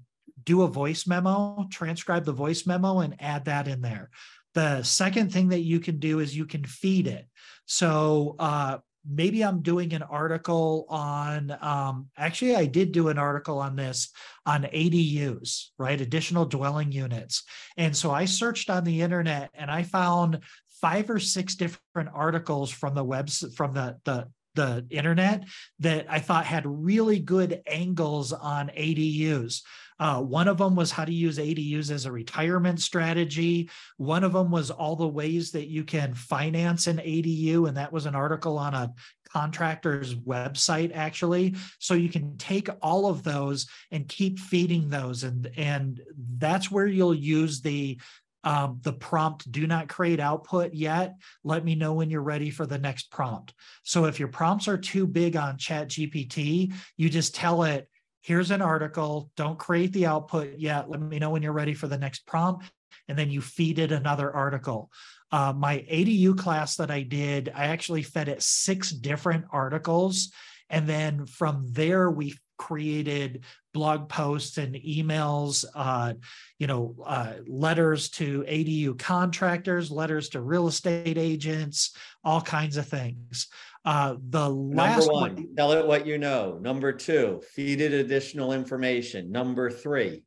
do 0.45 0.63
a 0.63 0.69
voice 0.69 1.07
memo, 1.07 1.67
transcribe 1.71 2.25
the 2.25 2.33
voice 2.33 2.67
memo, 2.67 3.01
and 3.01 3.17
add 3.21 3.45
that 3.47 3.69
in 3.69 3.81
there. 3.81 4.11
The 4.55 4.83
second 4.83 5.33
thing 5.33 5.49
that 5.49 5.61
you 5.61 5.81
can 5.81 5.99
do 5.99 6.19
is 6.19 6.37
you 6.37 6.47
can 6.47 6.65
feed 6.65 7.07
it. 7.07 7.27
So 7.67 8.37
uh, 8.39 8.79
maybe 9.09 9.43
I'm 9.43 9.63
doing 9.63 9.93
an 9.95 10.03
article 10.03 10.87
on, 10.89 11.57
um, 11.61 12.09
actually, 12.17 12.57
I 12.57 12.67
did 12.67 12.93
do 12.93 13.09
an 13.09 13.19
article 13.19 13.59
on 13.59 13.77
this 13.77 14.11
on 14.47 14.65
ADUs, 14.65 15.67
right? 15.79 16.01
Additional 16.01 16.45
dwelling 16.45 16.93
units. 16.93 17.45
And 17.77 17.97
so 17.97 18.11
I 18.11 18.25
searched 18.25 18.71
on 18.71 18.85
the 18.85 19.03
internet 19.03 19.51
and 19.55 19.71
I 19.71 19.85
found 19.85 20.41
five 20.81 21.11
or 21.11 21.19
six 21.19 21.55
different 21.55 22.11
articles 22.13 22.71
from 22.71 22.95
the 22.95 23.05
webs 23.05 23.45
from 23.55 23.75
the, 23.75 23.99
the 24.05 24.29
the 24.55 24.85
internet 24.91 25.45
that 25.79 26.07
I 26.09 26.19
thought 26.19 26.45
had 26.45 26.65
really 26.67 27.21
good 27.21 27.63
angles 27.67 28.33
on 28.33 28.69
ADUs. 28.77 29.63
Uh, 30.01 30.21
one 30.21 30.49
of 30.49 30.57
them 30.57 30.75
was 30.75 30.91
how 30.91 31.05
to 31.05 31.13
use 31.13 31.37
ADUs 31.37 31.91
as 31.91 32.07
a 32.07 32.13
retirement 32.13 32.81
strategy. 32.81 33.69
One 33.99 34.25
of 34.25 34.33
them 34.33 34.51
was 34.51 34.71
all 34.71 34.97
the 34.97 35.07
ways 35.07 35.53
that 35.53 35.69
you 35.69 35.85
can 35.85 36.15
finance 36.15 36.87
an 36.87 36.97
ADU, 36.97 37.69
and 37.69 37.77
that 37.77 37.93
was 37.93 38.07
an 38.07 38.15
article 38.15 38.59
on 38.59 38.73
a 38.73 38.95
contractor's 39.33 40.15
website 40.15 40.91
actually. 40.95 41.55
So 41.79 41.95
you 41.95 42.09
can 42.09 42.37
take 42.37 42.69
all 42.83 43.07
of 43.07 43.23
those 43.23 43.67
and 43.91 44.09
keep 44.09 44.39
feeding 44.39 44.89
those 44.89 45.23
and 45.23 45.49
and 45.57 46.01
that's 46.39 46.71
where 46.71 46.87
you'll 46.87 47.15
use 47.15 47.61
the 47.61 48.01
um, 48.43 48.81
the 48.83 48.95
prompt 48.95 49.53
do 49.53 49.67
not 49.67 49.91
create 49.91 50.19
output 50.19 50.73
yet. 50.73 51.17
Let 51.45 51.63
me 51.63 51.75
know 51.75 51.93
when 51.93 52.09
you're 52.09 52.23
ready 52.23 52.49
for 52.49 52.65
the 52.65 52.79
next 52.79 53.11
prompt. 53.11 53.53
So 53.83 54.07
if 54.07 54.19
your 54.19 54.29
prompts 54.29 54.67
are 54.67 54.79
too 54.79 55.07
big 55.07 55.37
on 55.37 55.59
chat 55.59 55.89
gpt 55.89 56.73
you 56.97 57.11
just 57.11 57.35
tell 57.35 57.65
it 57.65 57.90
here's 58.23 58.51
an 58.51 58.63
article 58.63 59.31
don't 59.37 59.59
create 59.59 59.93
the 59.93 60.07
output 60.07 60.59
yet 60.59 60.91
let 60.91 61.01
me 61.01 61.19
know 61.19 61.31
when 61.31 61.43
you're 61.43 61.53
ready 61.53 61.75
for 61.75 61.89
the 61.89 61.99
next 61.99 62.27
prompt 62.27 62.71
and 63.09 63.19
then 63.19 63.31
you 63.31 63.41
feed 63.41 63.79
it 63.79 63.93
another 63.93 64.33
article 64.35 64.91
uh, 65.33 65.53
my 65.57 65.85
ADU 65.91 66.37
class 66.37 66.77
that 66.77 66.91
I 66.91 67.03
did, 67.03 67.53
I 67.55 67.67
actually 67.67 68.03
fed 68.03 68.29
it 68.29 68.43
six 68.43 68.91
different 68.91 69.45
articles. 69.53 70.33
And 70.69 70.89
then 70.89 71.27
from 71.27 71.67
there, 71.71 72.11
we 72.11 72.37
created 72.59 73.45
blog 73.73 74.09
posts 74.09 74.59
and 74.59 74.75
emails, 74.75 75.65
uh, 75.75 76.15
you 76.59 76.67
know, 76.67 76.97
uh, 77.07 77.35
letters 77.47 78.11
to 78.11 78.45
ADU 78.47 78.99
contractors, 78.99 79.91
letters 79.91 80.29
to 80.31 80.41
real 80.41 80.69
estate 80.69 81.17
agents, 81.17 81.97
all 82.25 82.41
kinds 82.41 82.77
of 82.77 82.87
things. 82.87 83.49
Uh, 83.85 84.17
the 84.29 84.49
last 84.49 85.07
Number 85.07 85.13
one, 85.13 85.35
one, 85.35 85.55
tell 85.57 85.73
it 85.73 85.87
what 85.87 86.07
you 86.07 86.19
know. 86.19 86.59
Number 86.61 86.93
two, 86.93 87.41
feed 87.55 87.81
it 87.81 87.93
additional 87.93 88.53
information. 88.53 89.33
Number 89.33 89.71
three, 89.71 90.23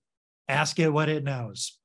ask 0.47 0.79
it 0.79 0.89
what 0.89 1.09
it 1.09 1.23
knows. 1.23 1.77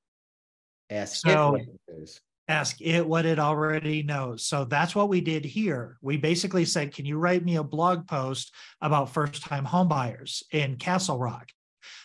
Ask 0.88 1.26
so, 1.26 1.31
it 1.31 1.50
what 1.50 1.61
it 1.61 1.81
knows 1.88 2.20
ask 2.48 2.81
it 2.81 3.07
what 3.07 3.26
it 3.26 3.38
already 3.38 4.02
knows. 4.02 4.44
So 4.46 4.64
that's 4.64 4.94
what 4.94 5.09
we 5.09 5.20
did 5.20 5.44
here. 5.44 5.98
We 6.00 6.16
basically 6.16 6.64
said, 6.64 6.94
Can 6.94 7.04
you 7.04 7.18
write 7.18 7.44
me 7.44 7.57
a 7.57 7.62
blog 7.62 8.09
post 8.09 8.54
about 8.81 9.11
first 9.11 9.42
time 9.42 9.66
homebuyers 9.66 10.42
in 10.50 10.76
Castle 10.76 11.18
Rock? 11.18 11.50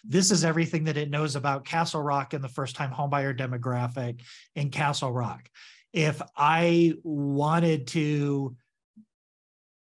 This 0.04 0.32
is 0.32 0.44
everything 0.44 0.84
that 0.86 0.98
it 0.98 1.10
knows 1.10 1.36
about 1.36 1.66
Castle 1.66 2.02
Rock 2.02 2.34
and 2.34 2.44
the 2.44 2.50
first 2.50 2.76
time 2.76 2.92
homebuyer 2.92 3.38
demographic 3.38 4.22
in 4.56 4.70
Castle 4.70 5.12
Rock. 5.12 5.50
If 5.94 6.22
I 6.36 6.94
wanted 7.04 7.88
to, 7.88 8.56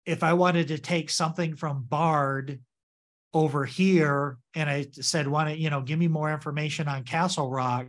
if 0.07 0.23
I 0.23 0.33
wanted 0.33 0.69
to 0.69 0.79
take 0.79 1.11
something 1.11 1.57
from 1.57 1.83
Bard 1.83 2.61
over 3.35 3.64
here 3.64 4.38
and 4.55 4.71
I 4.71 4.87
said, 4.92 5.29
want 5.29 5.51
to, 5.51 5.59
you 5.59 5.69
know, 5.69 5.83
give 5.83 5.99
me 5.99 6.09
more 6.09 6.33
information 6.33 6.88
on 6.88 7.03
Castle 7.03 7.51
Rock, 7.51 7.88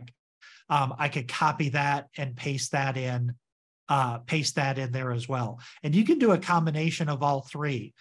um, 0.68 0.94
I 0.98 1.08
could 1.08 1.28
copy 1.28 1.70
that 1.70 2.08
and 2.18 2.36
paste 2.36 2.72
that 2.72 2.96
in, 2.96 3.34
uh, 3.88 4.18
paste 4.18 4.56
that 4.56 4.78
in 4.78 4.92
there 4.92 5.12
as 5.12 5.28
well. 5.28 5.60
And 5.82 5.94
you 5.94 6.04
can 6.04 6.18
do 6.18 6.32
a 6.32 6.38
combination 6.38 7.08
of 7.08 7.22
all 7.22 7.42
three. 7.42 7.94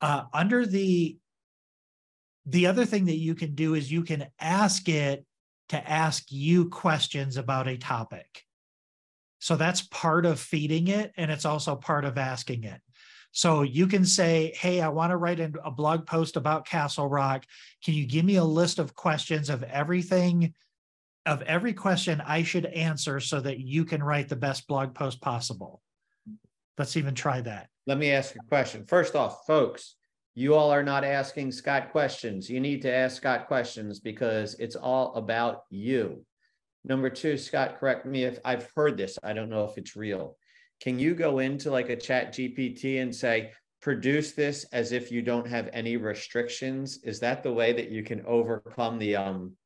Uh, 0.00 0.24
under 0.32 0.66
the, 0.66 1.16
the 2.46 2.66
other 2.66 2.84
thing 2.84 3.06
that 3.06 3.16
you 3.16 3.34
can 3.34 3.54
do 3.54 3.74
is 3.74 3.90
you 3.90 4.02
can 4.02 4.26
ask 4.38 4.88
it 4.88 5.24
to 5.70 5.90
ask 5.90 6.24
you 6.30 6.68
questions 6.68 7.38
about 7.38 7.66
a 7.66 7.78
topic. 7.78 8.42
So 9.38 9.56
that's 9.56 9.82
part 9.82 10.26
of 10.26 10.38
feeding 10.38 10.88
it, 10.88 11.12
and 11.16 11.30
it's 11.30 11.44
also 11.44 11.74
part 11.74 12.04
of 12.04 12.18
asking 12.18 12.64
it. 12.64 12.80
So 13.34 13.62
you 13.62 13.86
can 13.86 14.06
say, 14.06 14.54
Hey, 14.56 14.80
I 14.80 14.88
want 14.88 15.10
to 15.10 15.16
write 15.16 15.40
a 15.40 15.70
blog 15.70 16.06
post 16.06 16.36
about 16.36 16.66
Castle 16.66 17.08
Rock. 17.08 17.44
Can 17.84 17.94
you 17.94 18.06
give 18.06 18.24
me 18.24 18.36
a 18.36 18.44
list 18.44 18.78
of 18.78 18.94
questions 18.94 19.50
of 19.50 19.62
everything 19.64 20.54
of 21.26 21.42
every 21.42 21.72
question 21.72 22.22
I 22.26 22.42
should 22.42 22.66
answer 22.66 23.20
so 23.20 23.40
that 23.40 23.58
you 23.58 23.84
can 23.84 24.02
write 24.02 24.28
the 24.28 24.36
best 24.36 24.66
blog 24.66 24.94
post 24.94 25.20
possible. 25.20 25.80
Let's 26.76 26.96
even 26.96 27.14
try 27.14 27.40
that. 27.42 27.68
Let 27.86 27.98
me 27.98 28.10
ask 28.10 28.34
a 28.34 28.40
question. 28.48 28.84
First 28.84 29.14
off, 29.14 29.46
folks, 29.46 29.96
you 30.34 30.54
all 30.54 30.70
are 30.70 30.82
not 30.82 31.04
asking 31.04 31.52
Scott 31.52 31.92
questions. 31.92 32.50
You 32.50 32.60
need 32.60 32.82
to 32.82 32.92
ask 32.92 33.16
Scott 33.16 33.46
questions 33.46 34.00
because 34.00 34.54
it's 34.58 34.76
all 34.76 35.14
about 35.14 35.62
you. 35.70 36.24
Number 36.84 37.08
two, 37.08 37.38
Scott, 37.38 37.78
correct 37.78 38.04
me 38.04 38.24
if 38.24 38.38
I've 38.44 38.68
heard 38.74 38.96
this. 38.96 39.18
I 39.22 39.32
don't 39.32 39.48
know 39.48 39.64
if 39.64 39.78
it's 39.78 39.96
real. 39.96 40.36
Can 40.84 40.98
you 40.98 41.14
go 41.14 41.38
into 41.38 41.70
like 41.70 41.88
a 41.88 41.96
chat 41.96 42.34
GPT 42.34 43.00
and 43.00 43.14
say, 43.14 43.52
produce 43.80 44.32
this 44.32 44.64
as 44.64 44.92
if 44.92 45.10
you 45.10 45.22
don't 45.22 45.48
have 45.48 45.70
any 45.72 45.96
restrictions? 45.96 46.98
Is 47.02 47.18
that 47.20 47.42
the 47.42 47.52
way 47.52 47.72
that 47.72 47.90
you 47.90 48.02
can 48.02 48.22
overcome 48.26 48.98
the 48.98 49.16
um 49.16 49.56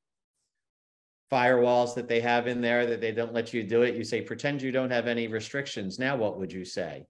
firewalls 1.30 1.96
that 1.96 2.08
they 2.08 2.20
have 2.20 2.46
in 2.46 2.60
there 2.60 2.86
that 2.86 3.00
they 3.00 3.10
don't 3.10 3.34
let 3.34 3.52
you 3.52 3.64
do 3.64 3.82
it. 3.82 3.96
You 3.96 4.04
say, 4.04 4.20
pretend 4.20 4.62
you 4.62 4.70
don't 4.70 4.92
have 4.92 5.08
any 5.08 5.26
restrictions. 5.26 5.98
Now, 5.98 6.16
what 6.16 6.38
would 6.38 6.52
you 6.52 6.64
say? 6.64 7.04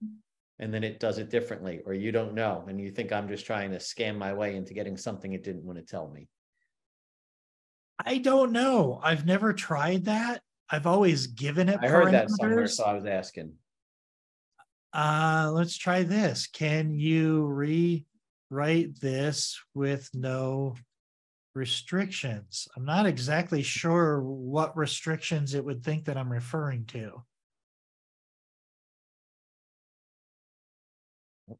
And 0.57 0.73
then 0.73 0.83
it 0.83 0.99
does 0.99 1.19
it 1.19 1.29
differently, 1.29 1.81
or 1.85 1.93
you 1.93 2.11
don't 2.11 2.33
know. 2.33 2.65
And 2.67 2.81
you 2.81 2.89
think 2.89 3.13
I'm 3.13 3.29
just 3.29 3.45
trying 3.45 3.71
to 3.71 3.77
scam 3.77 4.17
my 4.17 4.33
way 4.33 4.55
into 4.55 4.73
getting 4.73 4.97
something 4.97 5.31
it 5.33 5.43
didn't 5.43 5.63
want 5.63 5.77
to 5.77 5.85
tell 5.85 6.09
me. 6.09 6.27
I 8.03 8.17
don't 8.17 8.51
know. 8.53 8.99
I've 9.03 9.25
never 9.25 9.53
tried 9.53 10.05
that. 10.05 10.41
I've 10.67 10.87
always 10.87 11.27
given 11.27 11.69
it. 11.69 11.79
I 11.81 11.87
heard 11.87 12.13
that 12.13 12.31
somewhere, 12.31 12.67
so 12.67 12.83
I 12.85 12.93
was 12.93 13.05
asking. 13.05 13.53
Uh, 14.93 15.51
let's 15.53 15.77
try 15.77 16.03
this. 16.03 16.47
Can 16.47 16.91
you 16.93 17.45
rewrite 17.45 18.99
this 18.99 19.59
with 19.73 20.09
no 20.13 20.75
restrictions. 21.59 22.67
I'm 22.75 22.85
not 22.85 23.05
exactly 23.05 23.61
sure 23.61 24.21
what 24.21 24.77
restrictions 24.77 25.53
it 25.53 25.65
would 25.65 25.83
think 25.83 26.05
that 26.05 26.17
I'm 26.17 26.31
referring 26.31 26.85
to. 26.85 27.23
It's 31.49 31.59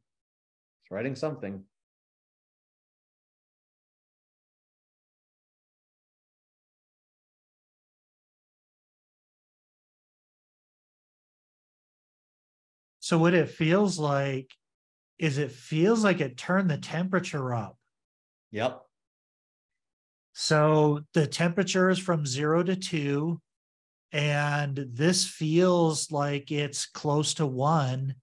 writing 0.90 1.16
something. 1.16 1.64
So 13.10 13.18
what 13.18 13.34
it 13.34 13.50
feels 13.50 13.98
like 13.98 14.54
is 15.18 15.38
it 15.38 15.50
feels 15.50 16.04
like 16.04 16.20
it 16.20 16.36
turned 16.36 16.70
the 16.70 16.78
temperature 16.78 17.52
up. 17.52 17.76
Yep. 18.52 18.82
So 20.32 21.00
the 21.12 21.26
temperature 21.26 21.90
is 21.90 21.98
from 21.98 22.24
zero 22.24 22.62
to 22.62 22.76
two, 22.76 23.40
and 24.12 24.86
this 24.92 25.26
feels 25.26 26.12
like 26.12 26.52
it's 26.52 26.86
close 26.86 27.34
to 27.34 27.46
one. 27.48 28.14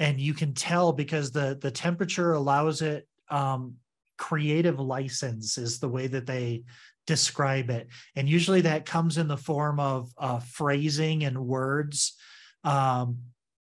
And 0.00 0.18
you 0.18 0.34
can 0.34 0.52
tell 0.52 0.92
because 0.92 1.30
the 1.30 1.56
the 1.62 1.70
temperature 1.70 2.32
allows 2.32 2.82
it 2.82 3.06
um, 3.30 3.76
creative 4.18 4.80
license 4.80 5.58
is 5.58 5.78
the 5.78 5.88
way 5.88 6.08
that 6.08 6.26
they 6.26 6.64
describe 7.06 7.70
it, 7.70 7.86
and 8.16 8.28
usually 8.28 8.62
that 8.62 8.84
comes 8.84 9.16
in 9.16 9.28
the 9.28 9.36
form 9.36 9.78
of 9.78 10.10
uh, 10.18 10.40
phrasing 10.40 11.22
and 11.22 11.38
words. 11.38 12.16
Um, 12.64 13.18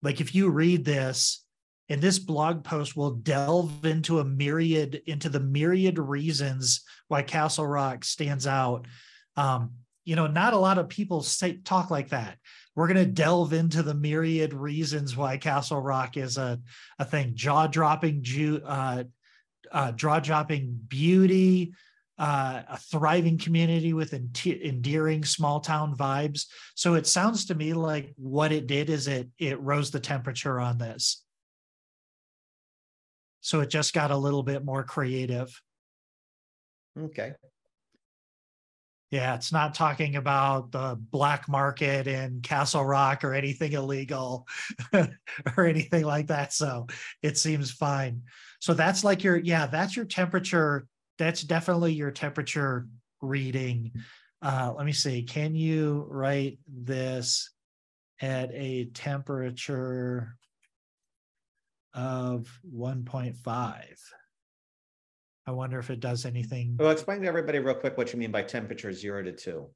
like 0.07 0.21
if 0.21 0.37
you 0.37 0.51
read 0.51 0.85
this, 0.85 1.45
and 1.89 2.01
this 2.01 2.21
blog 2.21 2.63
post 2.63 2.97
will 2.97 3.11
delve 3.11 3.85
into 3.85 4.21
a 4.21 4.25
myriad 4.25 5.03
into 5.07 5.29
the 5.29 5.41
myriad 5.41 5.99
reasons 5.99 6.85
why 7.09 7.23
castle 7.23 7.67
rock 7.67 8.05
stands 8.05 8.47
out. 8.47 8.87
Um, 9.37 9.73
you 10.05 10.15
know 10.15 10.29
not 10.29 10.53
a 10.53 10.59
lot 10.59 10.79
of 10.79 10.89
people 10.89 11.23
say 11.23 11.57
talk 11.57 11.91
like 11.91 12.11
that. 12.11 12.39
We're 12.77 12.87
going 12.87 13.05
to 13.05 13.13
delve 13.13 13.53
into 13.53 13.83
the 13.83 13.95
myriad 13.95 14.55
reasons 14.55 15.17
why 15.17 15.39
castle 15.39 15.81
rock 15.81 16.17
is 16.17 16.39
a, 16.39 16.61
a 17.01 17.05
thing. 17.05 17.33
Jaw-dropping 17.35 18.23
ju- 18.23 18.63
uh, 18.65 19.05
uh, 19.73 19.91
jaw-dropping 19.91 20.79
beauty 20.87 21.75
uh, 22.19 22.63
a 22.71 22.79
thriving 22.79 23.37
community 23.37 23.93
with 23.93 24.15
endearing 24.15 25.25
small 25.25 25.61
town 25.61 25.95
vibes 25.95 26.47
so 26.75 26.95
it 26.95 27.07
sounds 27.07 27.45
to 27.45 27.55
me 27.55 27.75
like 27.75 28.13
what 28.17 28.53
it 28.53 28.67
did 28.67 28.89
is 28.89 29.07
it 29.07 29.29
it 29.39 29.61
rose 29.61 29.91
the 29.91 30.01
temperature 30.01 30.59
on 30.59 30.79
this 30.79 31.27
so 33.47 33.61
it 33.61 33.71
just 33.71 33.95
got 33.95 34.11
a 34.11 34.17
little 34.17 34.43
bit 34.43 34.65
more 34.65 34.83
creative. 34.83 35.63
Okay. 36.99 37.35
Yeah, 39.13 39.37
it's 39.37 39.53
not 39.53 39.73
talking 39.73 40.17
about 40.17 40.73
the 40.73 40.99
black 40.99 41.49
market 41.49 42.09
in 42.09 42.41
Castle 42.41 42.85
Rock 42.85 43.23
or 43.23 43.35
anything 43.35 43.71
illegal 43.71 44.49
or 45.57 45.65
anything 45.65 46.03
like 46.03 46.27
that. 46.27 46.53
So 46.53 46.89
it 47.23 47.39
seems 47.39 47.71
fine. 47.71 48.23
So 48.59 48.75
that's 48.75 49.05
like 49.05 49.23
your, 49.23 49.37
yeah, 49.37 49.67
that's 49.67 49.95
your 49.95 50.07
temperature. 50.07 50.89
That's 51.19 51.43
definitely 51.43 51.95
your 51.95 52.11
temperature 52.11 52.87
reading. 53.23 53.93
Uh, 54.43 54.73
let 54.77 54.87
me 54.87 54.93
see. 54.93 55.23
Can 55.23 55.55
you 55.55 56.07
write 56.09 56.59
this 56.67 57.51
at 58.21 58.51
a 58.53 58.87
temperature 58.87 60.37
of 61.97 62.61
1.5. 62.75 63.83
I 65.49 65.51
wonder 65.51 65.79
if 65.79 65.91
it 65.91 66.01
does 66.01 66.27
anything. 66.27 66.77
Well, 66.79 66.91
explain 66.91 67.23
to 67.23 67.29
everybody 67.29 67.59
real 67.59 67.75
quick 67.75 67.97
what 67.97 68.13
you 68.13 68.19
mean 68.19 68.31
by 68.31 68.43
temperature 68.43 68.93
zero 68.93 69.23
to 69.23 69.33
two. 69.33 69.69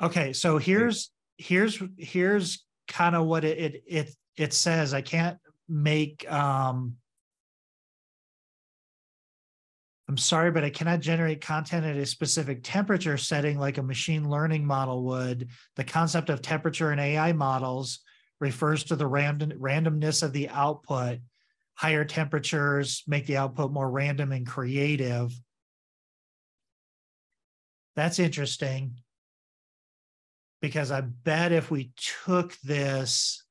Okay, 0.00 0.32
so 0.32 0.58
here's 0.58 1.12
here's 1.38 1.80
here's 1.96 2.64
kind 2.88 3.14
of 3.14 3.26
what 3.26 3.44
it, 3.44 3.58
it 3.58 3.82
it 3.86 4.16
it 4.36 4.52
says. 4.52 4.92
I 4.92 5.00
can't 5.00 5.38
make 5.68 6.30
um 6.30 6.96
I'm 10.12 10.18
sorry, 10.18 10.50
but 10.50 10.62
I 10.62 10.68
cannot 10.68 11.00
generate 11.00 11.40
content 11.40 11.86
at 11.86 11.96
a 11.96 12.04
specific 12.04 12.60
temperature 12.62 13.16
setting 13.16 13.58
like 13.58 13.78
a 13.78 13.82
machine 13.82 14.28
learning 14.28 14.66
model 14.66 15.04
would. 15.04 15.48
The 15.76 15.84
concept 15.84 16.28
of 16.28 16.42
temperature 16.42 16.92
in 16.92 16.98
AI 16.98 17.32
models 17.32 18.00
refers 18.38 18.84
to 18.84 18.96
the 18.96 19.06
random, 19.06 19.52
randomness 19.52 20.22
of 20.22 20.34
the 20.34 20.50
output. 20.50 21.20
Higher 21.76 22.04
temperatures 22.04 23.04
make 23.06 23.24
the 23.24 23.38
output 23.38 23.72
more 23.72 23.90
random 23.90 24.32
and 24.32 24.46
creative. 24.46 25.32
That's 27.96 28.18
interesting 28.18 28.96
because 30.60 30.90
I 30.90 31.00
bet 31.00 31.52
if 31.52 31.70
we 31.70 31.92
took 32.26 32.54
this 32.58 33.46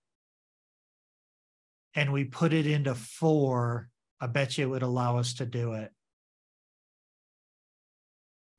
and 1.96 2.14
we 2.14 2.26
put 2.26 2.54
it 2.54 2.68
into 2.68 2.94
four, 2.94 3.90
I 4.20 4.28
bet 4.28 4.60
you 4.60 4.68
it 4.68 4.70
would 4.70 4.84
allow 4.84 5.18
us 5.18 5.34
to 5.34 5.48
do 5.48 5.74
it. 5.74 5.92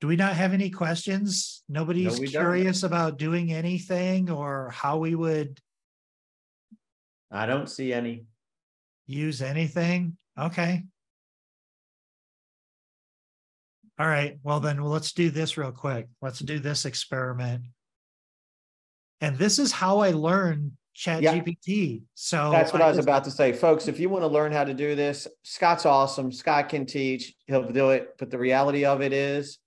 Do 0.02 0.08
we 0.08 0.16
not 0.16 0.34
have 0.34 0.52
any 0.52 0.68
questions? 0.68 1.62
Nobody's 1.68 2.18
don't. 2.18 2.26
curious 2.26 2.82
about 2.82 3.18
doing 3.18 3.52
anything 3.52 4.30
or 4.30 4.70
how 4.70 4.98
we 4.98 5.14
would 5.14 5.60
I 7.30 7.46
don't 7.46 7.70
see 7.70 7.92
any. 7.92 8.24
use 9.06 9.40
anything? 9.40 10.16
Okay. 10.36 10.82
All 13.96 14.08
right, 14.08 14.38
well 14.42 14.58
then, 14.58 14.82
well, 14.82 14.90
let's 14.90 15.12
do 15.12 15.30
this 15.30 15.56
real 15.56 15.70
quick. 15.70 16.08
Let's 16.20 16.40
do 16.40 16.58
this 16.58 16.84
experiment. 16.84 17.62
And 19.20 19.38
this 19.38 19.60
is 19.60 19.70
how 19.70 20.00
I 20.00 20.10
learned 20.10 20.72
Chat 20.94 21.22
Yeah. 21.22 21.34
GPT. 21.38 22.02
So 22.14 22.50
That's 22.50 22.72
what 22.72 22.82
I 22.82 22.88
was 22.88 22.96
just- 22.96 23.06
about 23.06 23.22
to 23.22 23.30
say, 23.30 23.52
folks. 23.52 23.86
If 23.86 24.00
you 24.00 24.08
want 24.08 24.22
to 24.24 24.26
learn 24.28 24.50
how 24.50 24.64
to 24.64 24.74
do 24.74 24.96
this, 24.96 25.28
Scott's 25.44 25.86
awesome. 25.86 26.32
Scott 26.32 26.70
can 26.70 26.86
teach. 26.86 27.36
He'll 27.46 27.70
do 27.70 27.90
it. 27.90 28.18
But 28.18 28.30
the 28.30 28.38
reality 28.38 28.84
of 28.84 29.00
it 29.00 29.12
is, 29.12 29.60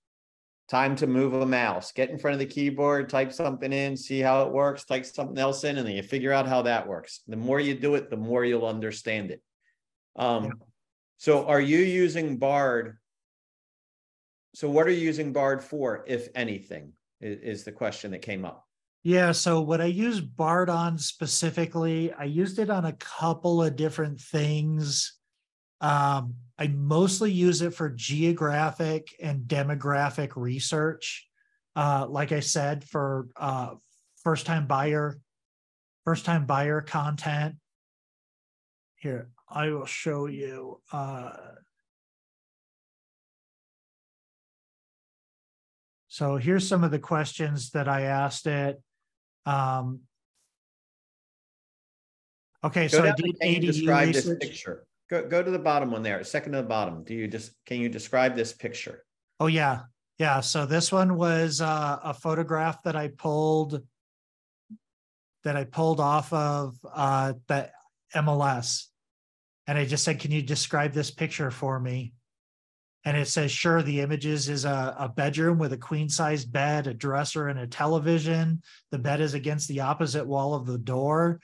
time 0.68 0.96
to 0.96 1.06
move 1.06 1.34
a 1.34 1.46
mouse. 1.46 1.92
Get 1.92 2.10
in 2.10 2.18
front 2.18 2.34
of 2.34 2.38
the 2.40 2.46
keyboard, 2.46 3.08
type 3.08 3.32
something 3.32 3.72
in, 3.72 3.96
see 3.96 4.20
how 4.20 4.42
it 4.46 4.52
works. 4.52 4.84
Type 4.84 5.06
something 5.06 5.38
else 5.38 5.64
in, 5.64 5.78
and 5.78 5.86
then 5.86 5.94
you 5.94 6.02
figure 6.02 6.32
out 6.32 6.48
how 6.48 6.62
that 6.62 6.86
works. 6.88 7.20
The 7.28 7.36
more 7.36 7.60
you 7.60 7.74
do 7.74 7.94
it, 7.94 8.10
the 8.10 8.16
more 8.16 8.44
you'll 8.44 8.66
understand 8.66 9.30
it. 9.30 9.42
Um, 10.16 10.44
Yeah. 10.44 10.50
so 11.18 11.46
are 11.46 11.60
you 11.60 11.78
using 11.78 12.38
Bard? 12.38 12.98
So 14.54 14.68
what 14.70 14.86
are 14.86 14.90
you 14.90 15.00
using 15.00 15.32
Bard 15.32 15.62
for, 15.62 16.04
if 16.06 16.28
anything? 16.34 16.92
i- 17.22 17.26
Is, 17.26 17.64
the 17.64 17.72
question 17.72 18.10
that 18.10 18.22
came 18.22 18.44
up. 18.44 18.64
Yeah, 19.02 19.32
so 19.32 19.60
what 19.60 19.80
I 19.80 19.86
use 19.86 20.20
Bard 20.20 20.68
on 20.68 20.98
specifically, 20.98 22.12
I 22.12 22.24
used 22.24 22.58
it 22.58 22.70
on 22.70 22.84
a 22.86 22.92
couple 22.94 23.62
of 23.62 23.76
different 23.76 24.20
things. 24.20 25.15
Um, 25.80 26.34
I 26.58 26.68
mostly 26.68 27.32
use 27.32 27.60
it 27.60 27.74
for 27.74 27.90
geographic 27.90 29.14
and 29.20 29.42
demographic 29.42 30.32
research. 30.36 31.28
Uh, 31.74 32.06
like 32.08 32.32
I 32.32 32.40
said, 32.40 32.84
for 32.84 33.28
uh, 33.36 33.74
first 34.22 34.46
time 34.46 34.66
buyer, 34.66 35.18
first 36.04 36.24
time 36.24 36.46
buyer 36.46 36.80
content. 36.80 37.56
Here, 38.96 39.28
I 39.48 39.68
will 39.68 39.84
show 39.84 40.26
you. 40.26 40.80
Uh, 40.90 41.32
so 46.08 46.38
here's 46.38 46.66
some 46.66 46.82
of 46.82 46.90
the 46.90 46.98
questions 46.98 47.70
that 47.72 47.88
I 47.88 48.02
asked 48.02 48.46
it. 48.46 48.80
Um, 49.44 50.00
okay, 52.64 52.88
Go 52.88 52.98
so 52.98 53.02
I 53.04 53.12
did 53.12 53.36
ADU 53.42 53.66
describe 53.66 54.06
this 54.08 54.24
research. 54.24 54.40
picture. 54.40 54.85
Go, 55.08 55.28
go 55.28 55.42
to 55.42 55.50
the 55.50 55.58
bottom 55.58 55.90
one 55.92 56.02
there, 56.02 56.22
second 56.24 56.52
to 56.52 56.58
the 56.58 56.64
bottom. 56.64 57.04
Do 57.04 57.14
you 57.14 57.28
just, 57.28 57.52
can 57.64 57.80
you 57.80 57.88
describe 57.88 58.34
this 58.34 58.52
picture? 58.52 59.04
Oh 59.38 59.46
yeah, 59.46 59.82
yeah. 60.18 60.40
So 60.40 60.66
this 60.66 60.90
one 60.90 61.16
was 61.16 61.60
uh, 61.60 61.98
a 62.02 62.14
photograph 62.14 62.82
that 62.84 62.96
I 62.96 63.08
pulled 63.08 63.82
that 65.44 65.56
I 65.56 65.64
pulled 65.64 66.00
off 66.00 66.32
of 66.32 66.76
uh, 66.92 67.34
the 67.46 67.70
MLS, 68.14 68.86
and 69.66 69.78
I 69.78 69.84
just 69.84 70.04
said, 70.04 70.18
"Can 70.18 70.30
you 70.30 70.42
describe 70.42 70.92
this 70.92 71.10
picture 71.10 71.50
for 71.50 71.78
me?" 71.78 72.14
And 73.04 73.16
it 73.16 73.28
says, 73.28 73.52
"Sure." 73.52 73.82
The 73.82 74.00
images 74.00 74.48
is 74.48 74.64
a, 74.64 74.96
a 74.98 75.08
bedroom 75.08 75.58
with 75.58 75.74
a 75.74 75.78
queen 75.78 76.08
size 76.08 76.46
bed, 76.46 76.86
a 76.86 76.94
dresser, 76.94 77.48
and 77.48 77.58
a 77.58 77.66
television. 77.66 78.62
The 78.90 78.98
bed 78.98 79.20
is 79.20 79.34
against 79.34 79.68
the 79.68 79.80
opposite 79.80 80.26
wall 80.26 80.54
of 80.54 80.66
the 80.66 80.78
door. 80.78 81.40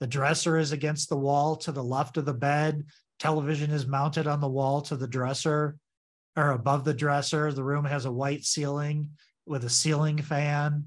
The 0.00 0.06
dresser 0.06 0.58
is 0.58 0.72
against 0.72 1.08
the 1.08 1.16
wall 1.16 1.56
to 1.56 1.72
the 1.72 1.84
left 1.84 2.16
of 2.16 2.24
the 2.26 2.34
bed. 2.34 2.84
Television 3.18 3.70
is 3.70 3.86
mounted 3.86 4.26
on 4.26 4.40
the 4.40 4.48
wall 4.48 4.82
to 4.82 4.96
the 4.96 5.08
dresser 5.08 5.76
or 6.36 6.50
above 6.52 6.84
the 6.84 6.94
dresser. 6.94 7.52
The 7.52 7.64
room 7.64 7.84
has 7.84 8.04
a 8.04 8.12
white 8.12 8.44
ceiling 8.44 9.10
with 9.46 9.64
a 9.64 9.70
ceiling 9.70 10.18
fan. 10.18 10.86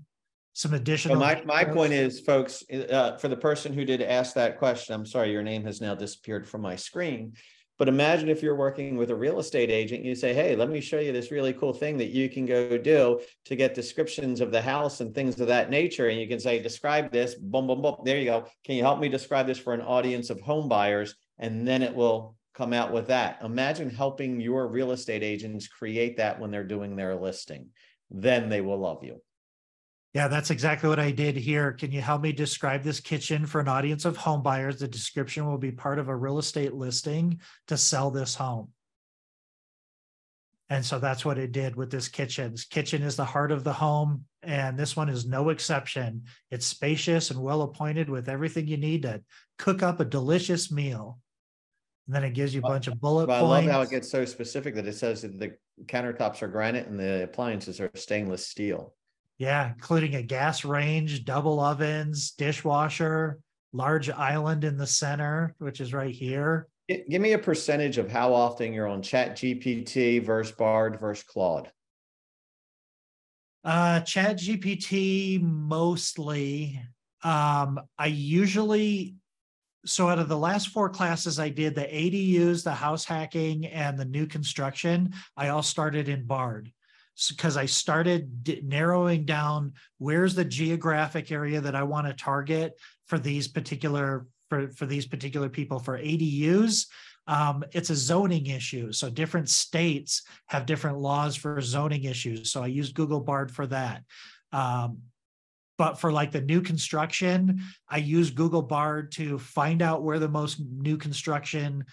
Some 0.53 0.71
So 0.71 0.77
additional. 0.77 1.17
my, 1.17 1.41
my 1.45 1.63
point 1.63 1.93
is, 1.93 2.19
folks, 2.19 2.63
uh, 2.71 3.17
for 3.17 3.29
the 3.29 3.37
person 3.37 3.73
who 3.73 3.85
did 3.85 4.01
ask 4.01 4.33
that 4.35 4.57
question, 4.59 4.93
I'm 4.93 5.05
sorry, 5.05 5.31
your 5.31 5.43
name 5.43 5.63
has 5.63 5.79
now 5.79 5.95
disappeared 5.95 6.47
from 6.47 6.61
my 6.61 6.75
screen. 6.75 7.33
But 7.77 7.87
imagine 7.87 8.27
if 8.27 8.43
you're 8.43 8.57
working 8.57 8.97
with 8.97 9.09
a 9.09 9.15
real 9.15 9.39
estate 9.39 9.71
agent, 9.71 10.03
you 10.03 10.13
say, 10.13 10.33
hey, 10.33 10.53
let 10.57 10.69
me 10.69 10.81
show 10.81 10.99
you 10.99 11.13
this 11.13 11.31
really 11.31 11.53
cool 11.53 11.71
thing 11.71 11.97
that 11.99 12.09
you 12.09 12.29
can 12.29 12.45
go 12.45 12.77
do 12.77 13.21
to 13.45 13.55
get 13.55 13.73
descriptions 13.73 14.41
of 14.41 14.51
the 14.51 14.61
house 14.61 14.99
and 14.99 15.15
things 15.15 15.39
of 15.39 15.47
that 15.47 15.69
nature. 15.69 16.09
And 16.09 16.19
you 16.19 16.27
can 16.27 16.41
say, 16.41 16.61
describe 16.61 17.09
this, 17.09 17.35
boom, 17.35 17.67
boom, 17.67 17.81
boom. 17.81 17.95
There 18.03 18.17
you 18.17 18.25
go. 18.25 18.47
Can 18.65 18.75
you 18.75 18.83
help 18.83 18.99
me 18.99 19.07
describe 19.07 19.47
this 19.47 19.57
for 19.57 19.73
an 19.73 19.81
audience 19.81 20.29
of 20.29 20.41
home 20.41 20.67
buyers? 20.67 21.15
And 21.39 21.67
then 21.67 21.81
it 21.81 21.95
will 21.95 22.35
come 22.53 22.73
out 22.73 22.91
with 22.91 23.07
that. 23.07 23.39
Imagine 23.43 23.89
helping 23.89 24.39
your 24.39 24.67
real 24.67 24.91
estate 24.91 25.23
agents 25.23 25.67
create 25.67 26.17
that 26.17 26.39
when 26.39 26.51
they're 26.51 26.63
doing 26.63 26.95
their 26.95 27.15
listing. 27.15 27.69
Then 28.11 28.49
they 28.49 28.61
will 28.61 28.77
love 28.77 29.03
you. 29.03 29.21
Yeah, 30.13 30.27
that's 30.27 30.49
exactly 30.49 30.89
what 30.89 30.99
I 30.99 31.11
did 31.11 31.37
here. 31.37 31.71
Can 31.71 31.91
you 31.91 32.01
help 32.01 32.23
me 32.23 32.31
describe 32.31 32.81
this 32.81 32.99
kitchen 32.99 33.45
for 33.45 33.61
an 33.61 33.67
audience 33.67 34.05
of 34.05 34.17
home 34.17 34.41
buyers? 34.41 34.79
The 34.79 34.87
description 34.87 35.45
will 35.45 35.59
be 35.59 35.71
part 35.71 35.99
of 35.99 36.09
a 36.09 36.15
real 36.15 36.39
estate 36.39 36.73
listing 36.73 37.39
to 37.67 37.77
sell 37.77 38.09
this 38.09 38.33
home. 38.33 38.69
And 40.71 40.83
so 40.85 40.99
that's 40.99 41.23
what 41.23 41.37
it 41.37 41.51
did 41.51 41.75
with 41.75 41.91
this 41.91 42.07
kitchen. 42.07 42.51
This 42.51 42.65
kitchen 42.65 43.01
is 43.01 43.15
the 43.15 43.25
heart 43.25 43.51
of 43.51 43.63
the 43.63 43.73
home, 43.73 44.25
and 44.43 44.77
this 44.77 44.95
one 44.95 45.09
is 45.09 45.25
no 45.25 45.49
exception. 45.49 46.23
It's 46.51 46.65
spacious 46.65 47.31
and 47.31 47.41
well 47.41 47.63
appointed 47.63 48.09
with 48.09 48.29
everything 48.29 48.67
you 48.67 48.77
need 48.77 49.03
to 49.03 49.23
cook 49.57 49.81
up 49.81 49.99
a 49.99 50.05
delicious 50.05 50.71
meal. 50.71 51.19
And 52.09 52.15
then 52.15 52.23
it 52.23 52.33
gives 52.33 52.55
you 52.55 52.59
a 52.61 52.63
bunch 52.63 52.87
of 52.87 52.99
bullet 52.99 53.27
But 53.27 53.33
I 53.33 53.41
love 53.41 53.65
how 53.65 53.81
it 53.81 53.91
gets 53.91 54.09
so 54.09 54.25
specific 54.25 54.73
that 54.73 54.87
it 54.87 54.95
says 54.95 55.21
that 55.21 55.37
the 55.37 55.53
countertops 55.85 56.41
are 56.41 56.47
granite 56.47 56.87
and 56.87 56.99
the 56.99 57.25
appliances 57.25 57.79
are 57.79 57.91
stainless 57.93 58.47
steel. 58.47 58.95
Yeah, 59.37 59.73
including 59.73 60.15
a 60.15 60.23
gas 60.23 60.65
range, 60.65 61.23
double 61.23 61.59
ovens, 61.59 62.31
dishwasher, 62.31 63.37
large 63.73 64.09
island 64.09 64.63
in 64.63 64.75
the 64.75 64.87
center, 64.87 65.53
which 65.59 65.81
is 65.81 65.93
right 65.93 66.09
here. 66.09 66.67
Give 66.87 67.21
me 67.21 67.33
a 67.33 67.37
percentage 67.37 67.99
of 67.99 68.11
how 68.11 68.33
often 68.33 68.73
you're 68.73 68.87
on 68.87 69.03
Chat 69.03 69.35
GPT 69.35 70.25
versus 70.25 70.55
Bard 70.55 70.99
versus 70.99 71.23
Claude. 71.23 71.71
Uh, 73.63 73.99
Chat 73.99 74.39
GPT 74.39 75.39
mostly. 75.39 76.81
Um, 77.23 77.79
I 77.99 78.07
usually, 78.07 79.13
so 79.85 80.09
out 80.09 80.19
of 80.19 80.27
the 80.27 80.37
last 80.37 80.69
four 80.69 80.89
classes 80.89 81.39
I 81.39 81.49
did, 81.49 81.75
the 81.75 81.81
ADUs, 81.81 82.63
the 82.63 82.73
house 82.73 83.05
hacking, 83.05 83.65
and 83.67 83.97
the 83.97 84.05
new 84.05 84.25
construction, 84.25 85.13
I 85.37 85.49
all 85.49 85.63
started 85.63 86.09
in 86.09 86.25
Bard. 86.25 86.71
Because 87.27 87.57
I 87.57 87.65
started 87.65 88.61
narrowing 88.63 89.25
down 89.25 89.73
where's 89.97 90.35
the 90.35 90.45
geographic 90.45 91.33
area 91.33 91.59
that 91.59 91.75
I 91.75 91.83
want 91.83 92.07
to 92.07 92.13
target 92.13 92.79
for 93.07 93.19
these 93.19 93.45
particular 93.45 94.25
for, 94.49 94.69
for 94.69 94.85
these 94.85 95.05
particular 95.05 95.49
people 95.49 95.79
for 95.79 95.99
ADUs. 95.99 96.87
Um, 97.27 97.63
it's 97.73 97.89
a 97.89 97.95
zoning 97.95 98.47
issue. 98.47 98.91
So 98.91 99.09
different 99.09 99.49
states 99.49 100.23
have 100.47 100.65
different 100.65 100.97
laws 100.97 101.35
for 101.35 101.61
zoning 101.61 102.05
issues. 102.05 102.51
So 102.51 102.63
I 102.63 102.67
use 102.67 102.91
Google 102.91 103.19
Bard 103.19 103.51
for 103.51 103.67
that. 103.67 104.03
Um, 104.51 104.99
but 105.79 105.97
for 105.97 106.11
like 106.11 106.33
the 106.33 106.41
new 106.41 106.61
construction, 106.61 107.61
I 107.87 107.97
use 107.97 108.31
Google 108.31 108.61
Bard 108.61 109.13
to 109.13 109.39
find 109.39 109.81
out 109.81 110.03
where 110.03 110.19
the 110.19 110.27
most 110.27 110.59
new 110.59 110.97
construction. 110.97 111.85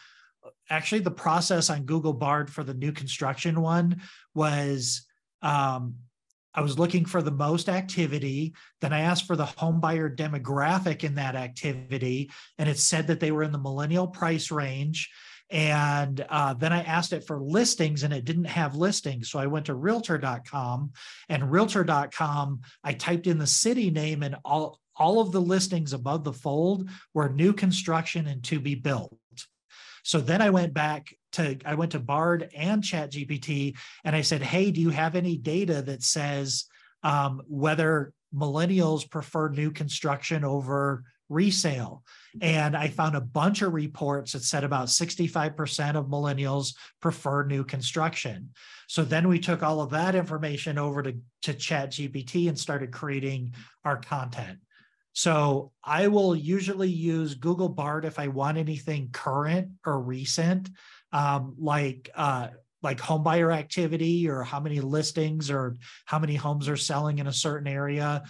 Actually, 0.68 1.02
the 1.02 1.12
process 1.12 1.70
on 1.70 1.84
Google 1.84 2.12
Bard 2.12 2.50
for 2.50 2.64
the 2.64 2.74
new 2.74 2.90
construction 2.90 3.60
one 3.60 4.02
was 4.34 5.06
um, 5.40 5.94
I 6.52 6.62
was 6.62 6.80
looking 6.80 7.04
for 7.04 7.22
the 7.22 7.30
most 7.30 7.68
activity. 7.68 8.54
Then 8.80 8.92
I 8.92 9.00
asked 9.00 9.28
for 9.28 9.36
the 9.36 9.46
home 9.46 9.78
buyer 9.78 10.10
demographic 10.10 11.04
in 11.04 11.14
that 11.14 11.36
activity, 11.36 12.32
and 12.58 12.68
it 12.68 12.80
said 12.80 13.06
that 13.06 13.20
they 13.20 13.30
were 13.30 13.44
in 13.44 13.52
the 13.52 13.58
millennial 13.58 14.08
price 14.08 14.50
range. 14.50 15.08
And 15.50 16.24
uh, 16.28 16.54
then 16.54 16.72
I 16.72 16.82
asked 16.82 17.12
it 17.12 17.26
for 17.26 17.40
listings, 17.40 18.02
and 18.02 18.12
it 18.12 18.24
didn't 18.24 18.46
have 18.46 18.74
listings. 18.74 19.30
So 19.30 19.38
I 19.38 19.46
went 19.46 19.66
to 19.66 19.74
realtor.com, 19.74 20.92
and 21.28 21.50
realtor.com, 21.50 22.60
I 22.82 22.92
typed 22.94 23.26
in 23.26 23.38
the 23.38 23.46
city 23.46 23.90
name, 23.90 24.22
and 24.22 24.36
all 24.44 24.80
all 24.98 25.20
of 25.20 25.30
the 25.30 25.40
listings 25.40 25.92
above 25.92 26.24
the 26.24 26.32
fold 26.32 26.88
were 27.14 27.28
new 27.28 27.52
construction 27.52 28.26
and 28.26 28.42
to 28.44 28.58
be 28.58 28.74
built. 28.74 29.14
So 30.02 30.20
then 30.20 30.40
I 30.40 30.50
went 30.50 30.72
back 30.72 31.14
to 31.32 31.58
I 31.64 31.74
went 31.74 31.92
to 31.92 31.98
Bard 31.98 32.48
and 32.56 32.82
Chat 32.82 33.12
GPT 33.12 33.76
and 34.04 34.16
I 34.16 34.22
said, 34.22 34.42
hey, 34.42 34.70
do 34.70 34.80
you 34.80 34.90
have 34.90 35.16
any 35.16 35.36
data 35.36 35.82
that 35.82 36.02
says 36.02 36.64
um, 37.02 37.42
whether 37.46 38.12
millennials 38.34 39.08
prefer 39.08 39.48
new 39.48 39.70
construction 39.70 40.44
over 40.44 41.04
resale. 41.28 42.02
And 42.40 42.76
I 42.76 42.88
found 42.88 43.16
a 43.16 43.20
bunch 43.20 43.62
of 43.62 43.72
reports 43.72 44.32
that 44.32 44.42
said 44.42 44.64
about 44.64 44.88
65% 44.88 45.96
of 45.96 46.06
millennials 46.06 46.74
prefer 47.00 47.44
new 47.44 47.64
construction. 47.64 48.50
So 48.88 49.04
then 49.04 49.28
we 49.28 49.38
took 49.38 49.62
all 49.62 49.80
of 49.80 49.90
that 49.90 50.14
information 50.14 50.78
over 50.78 51.02
to, 51.02 51.16
to 51.42 51.54
Chat 51.54 51.92
GPT 51.92 52.48
and 52.48 52.58
started 52.58 52.92
creating 52.92 53.54
our 53.84 53.96
content. 53.96 54.58
So 55.12 55.72
I 55.82 56.08
will 56.08 56.36
usually 56.36 56.90
use 56.90 57.34
Google 57.34 57.70
Bard 57.70 58.04
if 58.04 58.18
I 58.18 58.28
want 58.28 58.58
anything 58.58 59.08
current 59.12 59.70
or 59.86 59.98
recent, 59.98 60.68
um, 61.10 61.54
like 61.58 62.10
uh, 62.14 62.48
like 62.82 62.98
homebuyer 62.98 63.52
activity 63.52 64.28
or 64.28 64.42
how 64.42 64.60
many 64.60 64.80
listings 64.80 65.50
or 65.50 65.76
how 66.04 66.18
many 66.18 66.36
homes 66.36 66.68
are 66.68 66.76
selling 66.76 67.18
in 67.18 67.26
a 67.26 67.32
certain 67.32 67.66
area, 67.66 68.22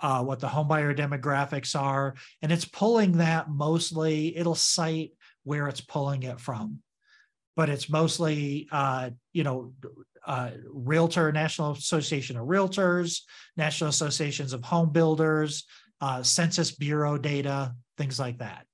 uh, 0.00 0.22
what 0.22 0.40
the 0.40 0.48
homebuyer 0.48 0.96
demographics 0.96 1.78
are. 1.78 2.14
And 2.42 2.52
it's 2.52 2.64
pulling 2.64 3.18
that 3.18 3.50
mostly, 3.50 4.36
it'll 4.36 4.54
cite 4.54 5.12
where 5.44 5.68
it's 5.68 5.80
pulling 5.80 6.22
it 6.22 6.40
from. 6.40 6.80
But 7.56 7.68
it's 7.68 7.90
mostly, 7.90 8.68
uh, 8.70 9.10
you 9.32 9.44
know, 9.44 9.74
uh, 10.26 10.50
Realtor, 10.68 11.32
National 11.32 11.72
Association 11.72 12.36
of 12.36 12.46
Realtors, 12.46 13.22
National 13.56 13.90
Associations 13.90 14.52
of 14.52 14.64
Home 14.64 14.92
Builders, 14.92 15.64
uh, 16.00 16.22
Census 16.22 16.70
Bureau 16.70 17.18
data, 17.18 17.74
things 17.98 18.18
like 18.18 18.38
that. 18.38 18.66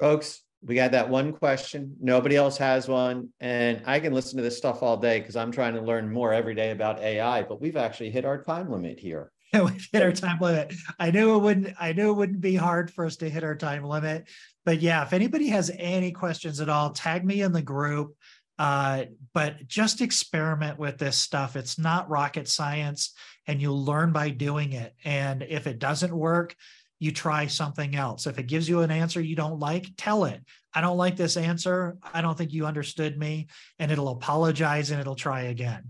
Folks, 0.00 0.40
we 0.62 0.74
got 0.74 0.92
that 0.92 1.08
one 1.08 1.32
question. 1.32 1.94
Nobody 2.00 2.36
else 2.36 2.58
has 2.58 2.88
one. 2.88 3.28
And 3.40 3.82
I 3.86 4.00
can 4.00 4.12
listen 4.12 4.36
to 4.38 4.42
this 4.42 4.56
stuff 4.56 4.82
all 4.82 4.96
day 4.96 5.20
because 5.20 5.36
I'm 5.36 5.52
trying 5.52 5.74
to 5.74 5.80
learn 5.80 6.12
more 6.12 6.32
every 6.32 6.54
day 6.54 6.70
about 6.70 7.00
AI, 7.00 7.42
but 7.42 7.60
we've 7.60 7.76
actually 7.76 8.10
hit 8.10 8.24
our 8.24 8.42
time 8.42 8.70
limit 8.70 8.98
here. 8.98 9.30
we've 9.54 9.88
hit 9.92 10.02
our 10.02 10.12
time 10.12 10.38
limit. 10.40 10.74
I 10.98 11.10
knew 11.10 11.36
it 11.36 11.38
wouldn't, 11.38 11.74
I 11.80 11.92
knew 11.92 12.10
it 12.10 12.16
wouldn't 12.16 12.40
be 12.40 12.56
hard 12.56 12.90
for 12.90 13.06
us 13.06 13.16
to 13.16 13.30
hit 13.30 13.44
our 13.44 13.56
time 13.56 13.84
limit. 13.84 14.28
But 14.64 14.82
yeah, 14.82 15.02
if 15.02 15.12
anybody 15.12 15.48
has 15.48 15.70
any 15.78 16.12
questions 16.12 16.60
at 16.60 16.68
all, 16.68 16.90
tag 16.90 17.24
me 17.24 17.40
in 17.42 17.52
the 17.52 17.62
group. 17.62 18.14
Uh, 18.58 19.04
but 19.34 19.68
just 19.68 20.00
experiment 20.00 20.78
with 20.80 20.98
this 20.98 21.16
stuff. 21.16 21.54
It's 21.54 21.78
not 21.78 22.10
rocket 22.10 22.48
science, 22.48 23.14
and 23.46 23.62
you'll 23.62 23.84
learn 23.84 24.12
by 24.12 24.30
doing 24.30 24.72
it. 24.72 24.94
And 25.04 25.44
if 25.48 25.68
it 25.68 25.78
doesn't 25.78 26.12
work, 26.12 26.56
you 26.98 27.12
try 27.12 27.46
something 27.46 27.94
else. 27.94 28.26
If 28.26 28.38
it 28.38 28.46
gives 28.46 28.68
you 28.68 28.80
an 28.80 28.90
answer 28.90 29.20
you 29.20 29.36
don't 29.36 29.60
like, 29.60 29.86
tell 29.96 30.24
it. 30.24 30.42
I 30.74 30.80
don't 30.80 30.96
like 30.96 31.16
this 31.16 31.36
answer. 31.36 31.96
I 32.12 32.20
don't 32.20 32.36
think 32.36 32.52
you 32.52 32.66
understood 32.66 33.18
me. 33.18 33.48
And 33.78 33.90
it'll 33.90 34.08
apologize 34.08 34.90
and 34.90 35.00
it'll 35.00 35.14
try 35.14 35.42
again. 35.42 35.84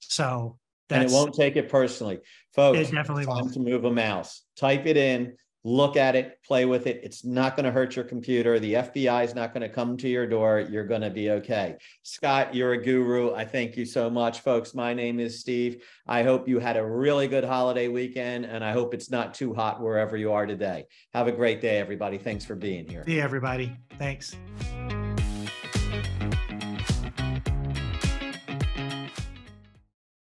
So 0.00 0.58
and 0.90 1.02
it 1.02 1.10
won't 1.10 1.34
take 1.34 1.56
it 1.56 1.68
personally. 1.68 2.20
Folks, 2.54 2.78
it 2.78 2.92
definitely 2.92 3.26
time 3.26 3.42
won't. 3.42 3.54
to 3.54 3.60
move 3.60 3.84
a 3.84 3.90
mouse. 3.90 4.42
Type 4.56 4.86
it 4.86 4.96
in, 4.96 5.36
look 5.66 5.96
at 5.96 6.14
it, 6.14 6.38
play 6.46 6.64
with 6.64 6.86
it. 6.86 7.00
It's 7.02 7.24
not 7.24 7.56
going 7.56 7.64
to 7.64 7.72
hurt 7.72 7.96
your 7.96 8.04
computer. 8.04 8.60
The 8.60 8.74
FBI 8.74 9.24
is 9.24 9.34
not 9.34 9.52
going 9.52 9.62
to 9.62 9.68
come 9.68 9.96
to 9.96 10.08
your 10.08 10.24
door. 10.24 10.60
You're 10.60 10.86
going 10.86 11.00
to 11.00 11.10
be 11.10 11.30
okay. 11.32 11.76
Scott, 12.04 12.54
you're 12.54 12.74
a 12.74 12.82
guru. 12.82 13.34
I 13.34 13.44
thank 13.44 13.76
you 13.76 13.84
so 13.84 14.08
much, 14.08 14.40
folks. 14.40 14.74
My 14.74 14.94
name 14.94 15.18
is 15.18 15.40
Steve. 15.40 15.82
I 16.06 16.22
hope 16.22 16.46
you 16.46 16.60
had 16.60 16.76
a 16.76 16.86
really 16.86 17.26
good 17.26 17.42
holiday 17.42 17.88
weekend, 17.88 18.44
and 18.44 18.62
I 18.62 18.70
hope 18.70 18.94
it's 18.94 19.10
not 19.10 19.34
too 19.34 19.52
hot 19.54 19.82
wherever 19.82 20.16
you 20.16 20.30
are 20.30 20.46
today. 20.46 20.86
Have 21.12 21.26
a 21.26 21.32
great 21.32 21.60
day, 21.60 21.78
everybody. 21.78 22.16
Thanks 22.16 22.44
for 22.44 22.54
being 22.54 22.88
here. 22.88 23.02
See 23.04 23.20
everybody. 23.20 23.76
Thanks. 23.98 24.36